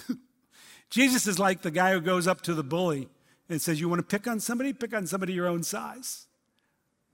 Jesus 0.89 1.27
is 1.27 1.39
like 1.39 1.61
the 1.61 1.71
guy 1.71 1.93
who 1.93 2.01
goes 2.01 2.27
up 2.27 2.41
to 2.41 2.55
the 2.55 2.65
bully 2.65 3.11
and 3.51 3.61
says, 3.61 3.83
You 3.83 3.91
want 3.91 3.99
to 3.99 4.19
pick 4.19 4.27
on 4.27 4.41
somebody? 4.41 4.73
Pick 4.73 4.95
on 4.95 5.07
somebody 5.07 5.35
your 5.35 5.47
own 5.47 5.63
size. 5.63 6.27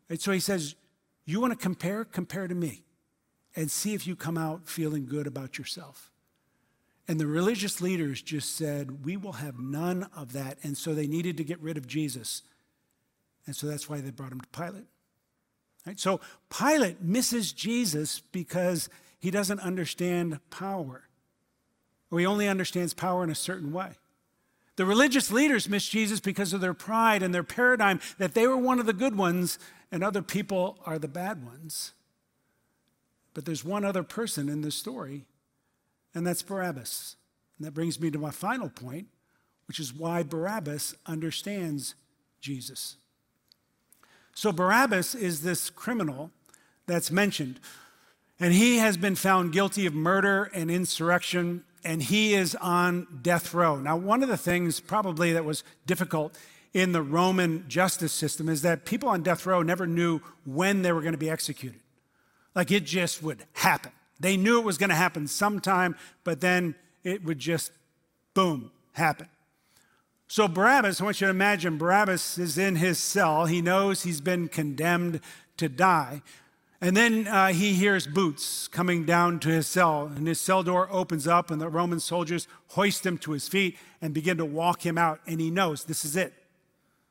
And 0.09 0.21
so 0.21 0.31
he 0.31 0.39
says, 0.39 0.77
You 1.25 1.41
want 1.41 1.53
to 1.53 1.59
compare? 1.59 2.05
Compare 2.05 2.47
to 2.47 2.55
me 2.55 2.85
and 3.57 3.69
see 3.69 3.93
if 3.93 4.07
you 4.07 4.15
come 4.15 4.39
out 4.39 4.69
feeling 4.69 5.05
good 5.05 5.27
about 5.27 5.59
yourself. 5.59 6.13
And 7.09 7.19
the 7.19 7.27
religious 7.27 7.81
leaders 7.81 8.23
just 8.23 8.55
said, 8.55 9.05
We 9.05 9.17
will 9.17 9.33
have 9.33 9.59
none 9.59 10.09
of 10.15 10.33
that. 10.35 10.59
And 10.63 10.79
so 10.79 10.95
they 10.95 11.09
needed 11.09 11.37
to 11.39 11.43
get 11.43 11.61
rid 11.61 11.77
of 11.77 11.89
Jesus. 11.89 12.43
And 13.47 13.57
so 13.57 13.67
that's 13.67 13.89
why 13.89 14.01
they 14.01 14.11
brought 14.13 14.31
him 14.31 14.41
to 14.41 14.49
Pilate. 14.51 14.87
Right? 15.87 15.99
So 15.99 16.21
Pilate 16.51 17.01
misses 17.01 17.53
Jesus 17.53 18.21
because 18.33 18.89
he 19.19 19.31
doesn't 19.31 19.61
understand 19.61 20.39
power, 20.51 21.05
or 22.11 22.19
he 22.21 22.27
only 22.27 22.49
understands 22.49 22.95
power 22.95 23.25
in 23.25 23.31
a 23.31 23.35
certain 23.35 23.73
way. 23.73 23.93
The 24.77 24.87
religious 24.87 25.31
leaders 25.31 25.69
miss 25.69 25.89
Jesus 25.89 26.21
because 26.21 26.53
of 26.53 26.61
their 26.61 26.75
pride 26.75 27.23
and 27.23 27.35
their 27.35 27.43
paradigm 27.43 28.01
that 28.19 28.35
they 28.35 28.47
were 28.47 28.57
one 28.57 28.79
of 28.79 28.87
the 28.87 28.93
good 28.93 29.17
ones 29.17 29.59
and 29.91 30.03
other 30.03 30.23
people 30.23 30.79
are 30.87 30.99
the 30.99 31.09
bad 31.09 31.45
ones. 31.45 31.93
But 33.35 33.45
there's 33.45 33.65
one 33.65 33.85
other 33.85 34.03
person 34.03 34.49
in 34.49 34.63
this 34.63 34.75
story, 34.75 35.27
and 36.15 36.27
that's 36.27 36.43
Barabbas. 36.43 37.17
And 37.59 37.67
that 37.67 37.75
brings 37.75 38.01
me 38.01 38.11
to 38.11 38.19
my 38.19 38.31
final 38.31 38.71
point, 38.71 39.09
which 39.67 39.79
is 39.79 39.93
why 39.93 40.23
Barabbas 40.23 40.95
understands 41.07 41.95
Jesus. 42.41 42.97
So 44.35 44.53
Barabbas 44.53 45.15
is 45.15 45.43
this 45.43 45.71
criminal 45.71 46.31
that's 46.87 47.11
mentioned. 47.11 47.61
And 48.41 48.53
he 48.53 48.79
has 48.79 48.97
been 48.97 49.15
found 49.15 49.53
guilty 49.53 49.87
of 49.87 49.95
murder 49.95 50.51
and 50.53 50.71
insurrection, 50.71 51.65
and 51.85 52.03
he 52.03 52.35
is 52.35 52.57
on 52.57 53.07
death 53.23 53.55
row. 53.55 53.77
Now, 53.77 53.97
one 53.97 54.23
of 54.23 54.29
the 54.29 54.37
things 54.37 54.81
probably 54.81 55.33
that 55.33 55.45
was 55.45 55.63
difficult 55.87 56.37
in 56.75 56.93
the 56.93 57.03
Roman 57.03 57.65
justice 57.69 58.13
system 58.13 58.49
is 58.49 58.63
that 58.63 58.85
people 58.85 59.09
on 59.09 59.23
death 59.23 59.47
row 59.47 59.63
never 59.63 59.87
knew 59.87 60.21
when 60.45 60.83
they 60.83 60.93
were 60.93 61.03
going 61.03 61.13
to 61.13 61.19
be 61.19 61.31
executed. 61.31 61.81
Like 62.55 62.71
it 62.71 62.85
just 62.85 63.23
would 63.23 63.45
happen. 63.53 63.93
They 64.19 64.37
knew 64.37 64.59
it 64.59 64.65
was 64.65 64.79
going 64.79 64.91
to 64.91 64.97
happen 64.97 65.27
sometime, 65.27 65.97
but 66.25 66.41
then 66.41 66.75
it 67.05 67.25
would 67.25 67.39
just, 67.39 67.73
boom, 68.35 68.71
happen. 68.93 69.29
So, 70.33 70.49
Barabbas, 70.49 70.99
I 70.99 71.05
want 71.05 71.21
you 71.21 71.27
to 71.27 71.31
imagine 71.31 71.77
Barabbas 71.77 72.39
is 72.39 72.57
in 72.57 72.77
his 72.77 72.99
cell. 72.99 73.45
He 73.45 73.61
knows 73.61 74.03
he's 74.03 74.23
been 74.23 74.49
condemned 74.49 75.21
to 75.59 75.69
die. 75.69 76.23
And 76.81 76.97
then 76.97 77.29
uh, 77.29 77.49
he 77.49 77.75
hears 77.75 78.07
boots 78.07 78.67
coming 78.67 79.05
down 79.05 79.41
to 79.41 79.51
his 79.51 79.67
cell, 79.67 80.07
and 80.07 80.27
his 80.27 80.41
cell 80.41 80.63
door 80.63 80.89
opens 80.91 81.27
up, 81.27 81.51
and 81.51 81.61
the 81.61 81.69
Roman 81.69 82.01
soldiers 82.01 82.49
hoist 82.69 83.05
him 83.05 83.19
to 83.19 83.33
his 83.33 83.47
feet 83.47 83.77
and 84.01 84.15
begin 84.15 84.39
to 84.39 84.47
walk 84.47 84.87
him 84.87 84.97
out. 84.97 85.21
And 85.27 85.39
he 85.39 85.51
knows 85.51 85.85
this 85.85 86.03
is 86.03 86.17
it. 86.17 86.33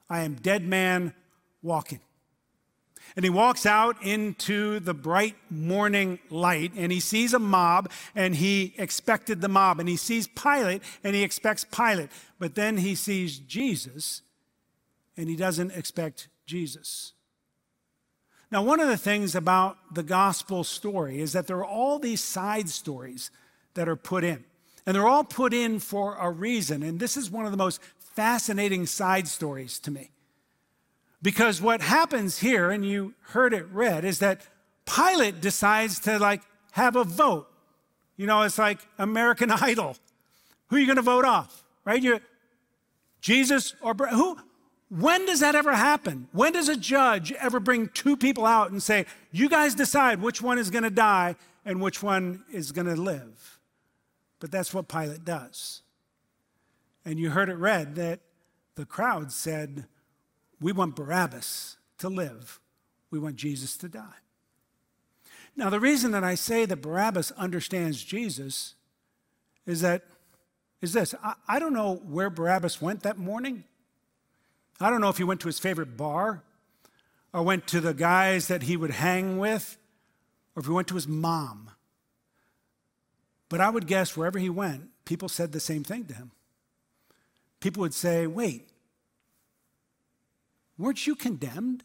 I 0.10 0.22
am 0.22 0.34
dead 0.34 0.66
man 0.66 1.14
walking. 1.62 2.00
And 3.16 3.26
he 3.26 3.30
walks 3.30 3.66
out 3.66 4.02
into 4.02 4.80
the 4.80 4.94
bright 4.94 5.36
morning 5.50 6.20
light 6.30 6.72
and 6.76 6.92
he 6.92 7.00
sees 7.00 7.34
a 7.34 7.40
mob 7.40 7.92
and 8.16 8.36
he 8.36 8.74
expected 8.78 9.42
the 9.42 9.50
mob. 9.50 9.80
And 9.80 9.90
he 9.90 9.98
sees 9.98 10.28
Pilate 10.28 10.82
and 11.04 11.16
he 11.16 11.24
expects 11.24 11.64
Pilate. 11.64 12.10
But 12.40 12.56
then 12.56 12.78
he 12.78 12.96
sees 12.96 13.40
Jesus 13.40 14.22
and 15.18 15.30
he 15.30 15.36
doesn't 15.36 15.72
expect 15.72 16.30
Jesus. 16.46 17.14
Now, 18.52 18.64
one 18.64 18.82
of 18.82 18.90
the 18.90 18.98
things 18.98 19.34
about 19.34 19.78
the 19.94 20.04
gospel 20.04 20.64
story 20.64 21.22
is 21.22 21.32
that 21.34 21.48
there 21.48 21.58
are 21.58 21.66
all 21.66 22.00
these 22.00 22.22
side 22.22 22.70
stories 22.70 23.32
that 23.76 23.88
are 23.88 23.96
put 23.96 24.24
in. 24.24 24.44
And 24.86 24.96
they're 24.96 25.08
all 25.08 25.24
put 25.24 25.54
in 25.54 25.80
for 25.80 26.16
a 26.16 26.30
reason. 26.30 26.84
And 26.84 27.00
this 27.00 27.16
is 27.16 27.30
one 27.30 27.46
of 27.46 27.52
the 27.52 27.58
most 27.58 27.82
fascinating 27.98 28.86
side 28.86 29.28
stories 29.28 29.80
to 29.80 29.92
me. 29.92 30.10
Because 31.22 31.62
what 31.62 31.82
happens 31.82 32.40
here, 32.40 32.72
and 32.72 32.86
you 32.86 33.14
heard 33.22 33.54
it 33.54 33.68
read, 33.72 34.06
is 34.06 34.20
that 34.20 34.48
Pilate 34.86 35.40
decides 35.40 36.00
to 36.02 36.18
like 36.18 36.42
have 36.72 36.96
a 36.96 37.04
vote. 37.04 37.48
You 38.18 38.28
know, 38.28 38.42
it's 38.42 38.58
like 38.58 38.80
American 38.98 39.52
Idol. 39.52 39.98
Who 40.68 40.78
are 40.78 40.80
you 40.80 40.86
going 40.86 40.96
to 40.98 41.02
vote 41.02 41.26
off? 41.26 41.64
Right? 41.86 42.02
You, 42.02 42.20
Jesus 43.20 43.76
or 43.82 43.94
who? 43.94 44.38
When 44.90 45.26
does 45.26 45.40
that 45.40 45.56
ever 45.56 45.74
happen? 45.74 46.28
When 46.32 46.54
does 46.54 46.68
a 46.68 46.76
judge 46.76 47.32
ever 47.34 47.60
bring 47.60 47.88
two 47.90 48.18
people 48.18 48.46
out 48.46 48.72
and 48.72 48.84
say, 48.84 49.06
"You 49.32 49.48
guys 49.48 49.74
decide 49.76 50.22
which 50.22 50.42
one 50.42 50.58
is 50.58 50.70
going 50.70 50.84
to 50.84 50.90
die 50.90 51.36
and 51.66 51.82
which 51.82 52.04
one 52.04 52.44
is 52.52 52.72
going 52.72 52.88
to 52.88 52.96
live"? 52.96 53.60
But 54.40 54.52
that's 54.52 54.74
what 54.74 54.90
Pilate 54.90 55.24
does. 55.24 55.84
And 57.06 57.20
you 57.20 57.30
heard 57.30 57.48
it 57.48 57.56
read 57.56 57.96
that 57.96 58.20
the 58.76 58.86
crowd 58.86 59.32
said, 59.32 59.86
"We 60.62 60.72
want 60.72 60.96
Barabbas 60.96 61.76
to 61.98 62.08
live. 62.08 62.62
We 63.10 63.20
want 63.20 63.36
Jesus 63.36 63.76
to 63.78 63.90
die." 63.90 64.22
Now, 65.56 65.70
the 65.70 65.80
reason 65.80 66.12
that 66.12 66.24
I 66.24 66.36
say 66.36 66.66
that 66.66 66.78
Barabbas 66.78 67.32
understands 67.32 68.04
Jesus 68.04 68.76
is 69.66 69.82
that 69.82 70.04
is 70.82 70.94
this. 70.94 71.14
I, 71.24 71.36
I 71.48 71.60
don't 71.60 71.74
know 71.74 71.96
where 71.96 72.30
Barabbas 72.30 72.82
went 72.82 73.04
that 73.04 73.18
morning. 73.18 73.64
I 74.80 74.90
don't 74.90 75.02
know 75.02 75.10
if 75.10 75.18
he 75.18 75.24
went 75.24 75.42
to 75.42 75.48
his 75.48 75.60
favorite 75.60 75.96
bar 75.96 76.42
or 77.34 77.44
went 77.44 77.68
to 77.68 77.80
the 77.80 77.94
guys 77.94 78.48
that 78.48 78.64
he 78.64 78.76
would 78.76 78.92
hang 78.92 79.38
with 79.38 79.78
or 80.56 80.62
if 80.62 80.66
he 80.66 80.72
went 80.72 80.88
to 80.88 80.96
his 80.96 81.08
mom. 81.08 81.70
But 83.48 83.62
I 83.62 83.70
would 83.70 83.86
guess 83.86 84.18
wherever 84.18 84.40
he 84.40 84.50
went, 84.50 84.90
people 85.06 85.30
said 85.30 85.52
the 85.52 85.60
same 85.60 85.84
thing 85.84 86.06
to 86.06 86.14
him. 86.14 86.32
People 87.60 87.82
would 87.82 87.94
say, 87.94 88.26
Wait, 88.26 88.70
weren't 90.82 91.06
you 91.06 91.16
condemned? 91.16 91.84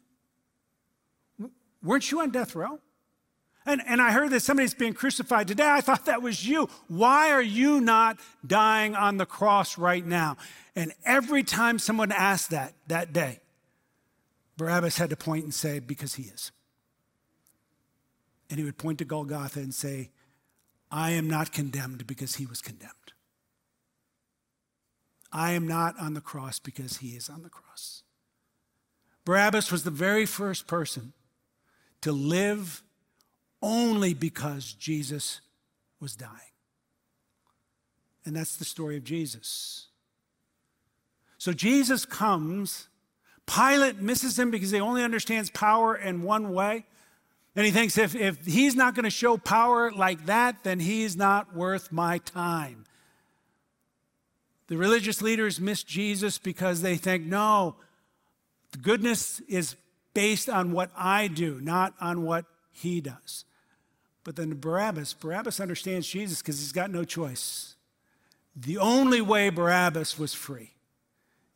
Weren't 1.82 2.10
you 2.10 2.20
on 2.20 2.30
death 2.30 2.54
row? 2.54 2.80
And, 3.66 3.82
and 3.86 4.00
I 4.00 4.12
heard 4.12 4.30
that 4.30 4.40
somebody's 4.40 4.74
being 4.74 4.94
crucified 4.94 5.48
today. 5.48 5.68
I 5.68 5.80
thought 5.80 6.06
that 6.06 6.22
was 6.22 6.46
you. 6.46 6.68
Why 6.86 7.30
are 7.30 7.42
you 7.42 7.80
not 7.80 8.18
dying 8.46 8.94
on 8.94 9.16
the 9.16 9.26
cross 9.26 9.76
right 9.76 10.06
now? 10.06 10.36
And 10.76 10.92
every 11.04 11.42
time 11.42 11.80
someone 11.80 12.12
asked 12.12 12.50
that 12.50 12.74
that 12.86 13.12
day, 13.12 13.40
Barabbas 14.56 14.98
had 14.98 15.10
to 15.10 15.16
point 15.16 15.44
and 15.44 15.52
say, 15.52 15.80
Because 15.80 16.14
he 16.14 16.24
is. 16.24 16.52
And 18.48 18.58
he 18.58 18.64
would 18.64 18.78
point 18.78 18.98
to 18.98 19.04
Golgotha 19.04 19.58
and 19.58 19.74
say, 19.74 20.10
I 20.90 21.10
am 21.10 21.28
not 21.28 21.52
condemned 21.52 22.06
because 22.06 22.36
he 22.36 22.46
was 22.46 22.62
condemned. 22.62 22.92
I 25.32 25.52
am 25.52 25.66
not 25.66 25.98
on 25.98 26.14
the 26.14 26.20
cross 26.20 26.60
because 26.60 26.98
he 26.98 27.08
is 27.10 27.28
on 27.28 27.42
the 27.42 27.50
cross. 27.50 28.04
Barabbas 29.26 29.72
was 29.72 29.82
the 29.82 29.90
very 29.90 30.24
first 30.24 30.68
person 30.68 31.12
to 32.00 32.12
live 32.12 32.82
only 33.60 34.14
because 34.14 34.72
Jesus 34.72 35.40
was 36.00 36.14
dying. 36.14 36.32
And 38.24 38.36
that's 38.36 38.56
the 38.56 38.64
story 38.64 38.96
of 38.96 39.02
Jesus. 39.02 39.88
So 41.38 41.52
Jesus 41.52 42.06
comes. 42.06 42.88
Pilate 43.46 44.00
misses 44.00 44.38
him 44.38 44.52
because 44.52 44.70
he 44.70 44.80
only 44.80 45.02
understands 45.02 45.50
power 45.50 45.96
in 45.96 46.22
one 46.22 46.54
way. 46.54 46.86
And 47.56 47.66
he 47.66 47.72
thinks 47.72 47.98
if, 47.98 48.14
if 48.14 48.44
he's 48.46 48.76
not 48.76 48.94
going 48.94 49.04
to 49.04 49.10
show 49.10 49.36
power 49.36 49.90
like 49.90 50.26
that, 50.26 50.62
then 50.62 50.78
he's 50.78 51.16
not 51.16 51.52
worth 51.52 51.90
my 51.90 52.18
time. 52.18 52.84
The 54.68 54.76
religious 54.76 55.20
leaders 55.20 55.60
miss 55.60 55.82
Jesus 55.82 56.38
because 56.38 56.82
they 56.82 56.96
think, 56.96 57.24
no, 57.24 57.76
the 58.76 58.82
goodness 58.82 59.40
is 59.48 59.74
based 60.12 60.50
on 60.50 60.70
what 60.70 60.90
I 60.94 61.28
do, 61.28 61.58
not 61.62 61.94
on 61.98 62.24
what 62.24 62.44
he 62.70 63.00
does. 63.00 63.46
But 64.22 64.36
then 64.36 64.60
Barabbas, 64.60 65.14
Barabbas 65.14 65.60
understands 65.60 66.06
Jesus 66.06 66.42
because 66.42 66.58
he's 66.58 66.72
got 66.72 66.90
no 66.90 67.02
choice. 67.02 67.74
The 68.54 68.76
only 68.76 69.22
way 69.22 69.48
Barabbas 69.48 70.18
was 70.18 70.34
free, 70.34 70.74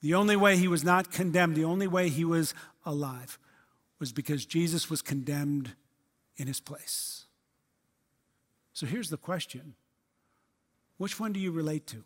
the 0.01 0.15
only 0.15 0.35
way 0.35 0.57
he 0.57 0.67
was 0.67 0.83
not 0.83 1.13
condemned, 1.13 1.57
the 1.57 1.65
only 1.65 1.87
way 1.87 2.09
he 2.09 2.25
was 2.25 2.55
alive 2.87 3.39
was 3.99 4.13
because 4.13 4.47
Jesus 4.47 4.89
was 4.89 5.03
condemned 5.03 5.75
in 6.39 6.47
his 6.47 6.59
place. 6.59 7.27
So 8.73 8.87
here's 8.87 9.11
the 9.11 9.19
question 9.19 9.75
Which 10.97 11.21
one 11.21 11.35
do 11.35 11.41
you 11.41 11.53
relate 11.53 11.87
to? 11.89 12.03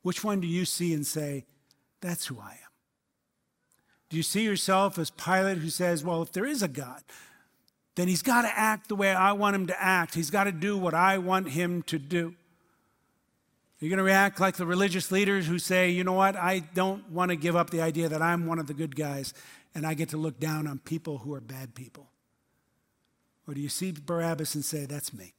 Which 0.00 0.24
one 0.24 0.40
do 0.40 0.46
you 0.46 0.64
see 0.64 0.94
and 0.94 1.06
say, 1.06 1.44
That's 2.00 2.24
who 2.24 2.40
I 2.40 2.52
am? 2.52 2.67
Do 4.10 4.16
you 4.16 4.22
see 4.22 4.42
yourself 4.42 4.98
as 4.98 5.10
Pilate 5.10 5.58
who 5.58 5.70
says, 5.70 6.02
Well, 6.02 6.22
if 6.22 6.32
there 6.32 6.46
is 6.46 6.62
a 6.62 6.68
God, 6.68 7.02
then 7.94 8.08
he's 8.08 8.22
got 8.22 8.42
to 8.42 8.58
act 8.58 8.88
the 8.88 8.94
way 8.94 9.10
I 9.10 9.32
want 9.32 9.56
him 9.56 9.66
to 9.66 9.82
act. 9.82 10.14
He's 10.14 10.30
got 10.30 10.44
to 10.44 10.52
do 10.52 10.78
what 10.78 10.94
I 10.94 11.18
want 11.18 11.48
him 11.48 11.82
to 11.82 11.98
do. 11.98 12.28
Are 12.28 13.84
You're 13.84 13.90
going 13.90 13.98
to 13.98 14.04
react 14.04 14.40
like 14.40 14.56
the 14.56 14.66
religious 14.66 15.10
leaders 15.10 15.46
who 15.46 15.58
say, 15.58 15.90
you 15.90 16.04
know 16.04 16.12
what, 16.12 16.36
I 16.36 16.60
don't 16.60 17.10
want 17.10 17.30
to 17.30 17.36
give 17.36 17.56
up 17.56 17.70
the 17.70 17.80
idea 17.80 18.08
that 18.08 18.22
I'm 18.22 18.46
one 18.46 18.58
of 18.58 18.66
the 18.66 18.74
good 18.74 18.94
guys 18.94 19.34
and 19.74 19.84
I 19.84 19.94
get 19.94 20.10
to 20.10 20.16
look 20.16 20.38
down 20.38 20.66
on 20.66 20.78
people 20.78 21.18
who 21.18 21.34
are 21.34 21.40
bad 21.40 21.74
people. 21.74 22.08
Or 23.48 23.54
do 23.54 23.60
you 23.60 23.68
see 23.68 23.92
Barabbas 23.92 24.54
and 24.54 24.64
say, 24.64 24.86
that's 24.86 25.12
me? 25.12 25.34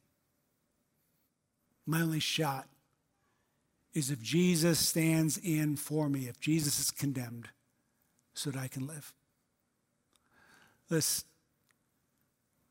My 1.86 2.02
only 2.02 2.20
shot 2.20 2.68
is 3.94 4.10
if 4.10 4.20
Jesus 4.20 4.78
stands 4.78 5.38
in 5.38 5.76
for 5.76 6.08
me, 6.08 6.28
if 6.28 6.38
Jesus 6.40 6.78
is 6.78 6.90
condemned, 6.90 7.48
so 8.34 8.50
that 8.50 8.58
I 8.58 8.68
can 8.68 8.86
live. 8.86 9.12
This 10.88 11.24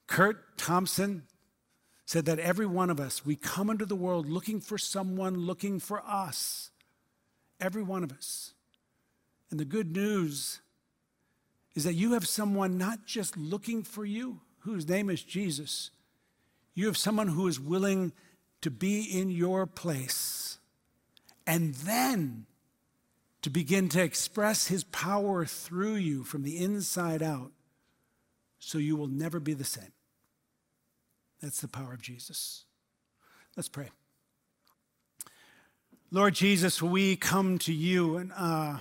Curt 0.08 0.58
Thompson 0.58 1.24
said 2.06 2.26
that 2.26 2.39
every 2.39 2.65
one 2.65 2.89
of 2.89 3.00
us, 3.00 3.26
we 3.26 3.36
come 3.36 3.69
into 3.69 3.86
the 3.86 3.95
world 3.95 4.28
looking 4.28 4.60
for 4.60 4.78
someone 4.78 5.38
looking 5.38 5.80
for 5.80 6.02
us. 6.06 6.72
Every 7.60 7.84
one 7.84 8.04
of 8.04 8.12
us. 8.12 8.54
And 9.52 9.60
the 9.60 9.65
good 9.65 9.95
news 9.95 10.60
is 11.76 11.84
that 11.84 11.93
you 11.93 12.13
have 12.13 12.28
someone 12.28 12.78
not 12.78 13.06
just 13.06 13.38
looking 13.38 13.84
for 13.84 14.06
you, 14.06 14.41
whose 14.60 14.88
name 14.88 15.10
is 15.10 15.24
Jesus. 15.24 15.91
You 16.74 16.88
have 16.88 16.98
someone 16.98 17.28
who 17.28 17.48
is 17.48 17.60
willing 17.60 18.12
to 18.62 18.72
be 18.72 19.04
in 19.04 19.30
your 19.30 19.65
place 19.65 20.50
and 21.50 21.74
then 21.74 22.45
to 23.41 23.49
begin 23.49 23.89
to 23.89 24.02
express 24.02 24.67
his 24.67 24.84
power 24.86 25.45
through 25.45 25.95
you 25.95 26.23
from 26.23 26.43
the 26.43 26.58
inside 26.58 27.23
out 27.23 27.52
so 28.60 28.78
you 28.78 28.95
will 28.95 29.08
never 29.08 29.39
be 29.39 29.54
the 29.54 29.63
same. 29.63 29.93
That's 31.41 31.62
the 31.62 31.67
power 31.67 31.93
of 31.93 32.02
Jesus. 32.02 32.65
Let's 33.56 33.69
pray. 33.69 33.89
Lord 36.12 36.34
Jesus, 36.34 36.82
we 36.82 37.15
come 37.15 37.60
to 37.60 37.73
you, 37.73 38.17
and 38.17 38.32
uh, 38.36 38.80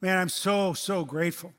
man, 0.00 0.18
I'm 0.18 0.28
so, 0.28 0.74
so 0.74 1.04
grateful. 1.04 1.54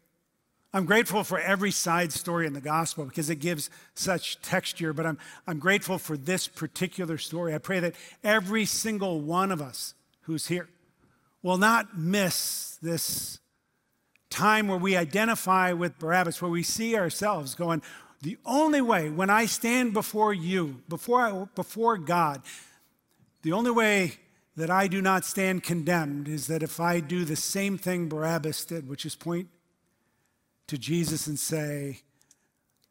I'm 0.71 0.85
grateful 0.85 1.23
for 1.23 1.39
every 1.39 1.71
side 1.71 2.13
story 2.13 2.45
in 2.45 2.53
the 2.53 2.61
gospel 2.61 3.05
because 3.05 3.29
it 3.31 3.37
gives 3.37 3.71
such 3.95 4.39
texture, 4.41 4.93
but 4.93 5.05
I'm, 5.05 5.17
I'm 5.47 5.57
grateful 5.57 5.97
for 5.97 6.15
this 6.15 6.47
particular 6.47 7.17
story. 7.17 7.55
I 7.55 7.57
pray 7.57 7.79
that 7.79 7.95
every 8.23 8.65
single 8.65 9.19
one 9.19 9.51
of 9.51 9.61
us 9.61 9.95
who's 10.21 10.45
here 10.45 10.69
will 11.41 11.57
not 11.57 11.97
miss 11.97 12.77
this 12.81 13.39
time 14.29 14.67
where 14.67 14.77
we 14.77 14.95
identify 14.95 15.73
with 15.73 15.97
Barabbas, 15.99 16.41
where 16.41 16.51
we 16.51 16.63
see 16.63 16.95
ourselves 16.95 17.55
going, 17.55 17.81
the 18.21 18.37
only 18.45 18.81
way, 18.81 19.09
when 19.09 19.29
I 19.29 19.45
stand 19.45 19.93
before 19.93 20.33
you, 20.33 20.81
before, 20.89 21.21
I, 21.21 21.45
before 21.55 21.97
God, 21.97 22.41
the 23.41 23.53
only 23.53 23.71
way 23.71 24.13
that 24.57 24.69
I 24.69 24.87
do 24.87 25.01
not 25.01 25.23
stand 25.23 25.63
condemned 25.63 26.27
is 26.27 26.47
that 26.47 26.61
if 26.61 26.81
I 26.81 26.99
do 26.99 27.23
the 27.23 27.37
same 27.37 27.77
thing 27.77 28.09
Barabbas 28.09 28.65
did, 28.65 28.89
which 28.89 29.05
is 29.05 29.15
point 29.15 29.47
to 30.67 30.77
Jesus 30.77 31.27
and 31.27 31.39
say, 31.39 32.01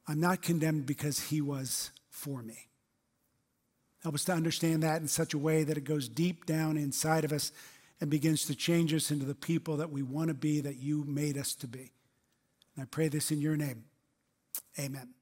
I'm 0.06 0.18
not 0.18 0.40
condemned 0.40 0.86
because 0.86 1.20
he 1.28 1.42
was 1.42 1.90
for 2.08 2.42
me. 2.42 2.68
Help 4.02 4.14
us 4.14 4.24
to 4.24 4.32
understand 4.32 4.82
that 4.82 5.02
in 5.02 5.08
such 5.08 5.34
a 5.34 5.38
way 5.38 5.64
that 5.64 5.76
it 5.76 5.84
goes 5.84 6.08
deep 6.08 6.46
down 6.46 6.78
inside 6.78 7.24
of 7.24 7.32
us 7.32 7.52
and 8.00 8.10
begins 8.10 8.44
to 8.44 8.54
change 8.54 8.94
us 8.94 9.10
into 9.10 9.24
the 9.24 9.34
people 9.34 9.76
that 9.76 9.90
we 9.90 10.02
want 10.02 10.28
to 10.28 10.34
be, 10.34 10.60
that 10.60 10.76
you 10.76 11.04
made 11.04 11.36
us 11.36 11.54
to 11.54 11.66
be. 11.66 11.90
And 12.76 12.82
I 12.82 12.84
pray 12.84 13.08
this 13.08 13.30
in 13.30 13.40
your 13.40 13.56
name. 13.56 13.84
Amen. 14.78 15.17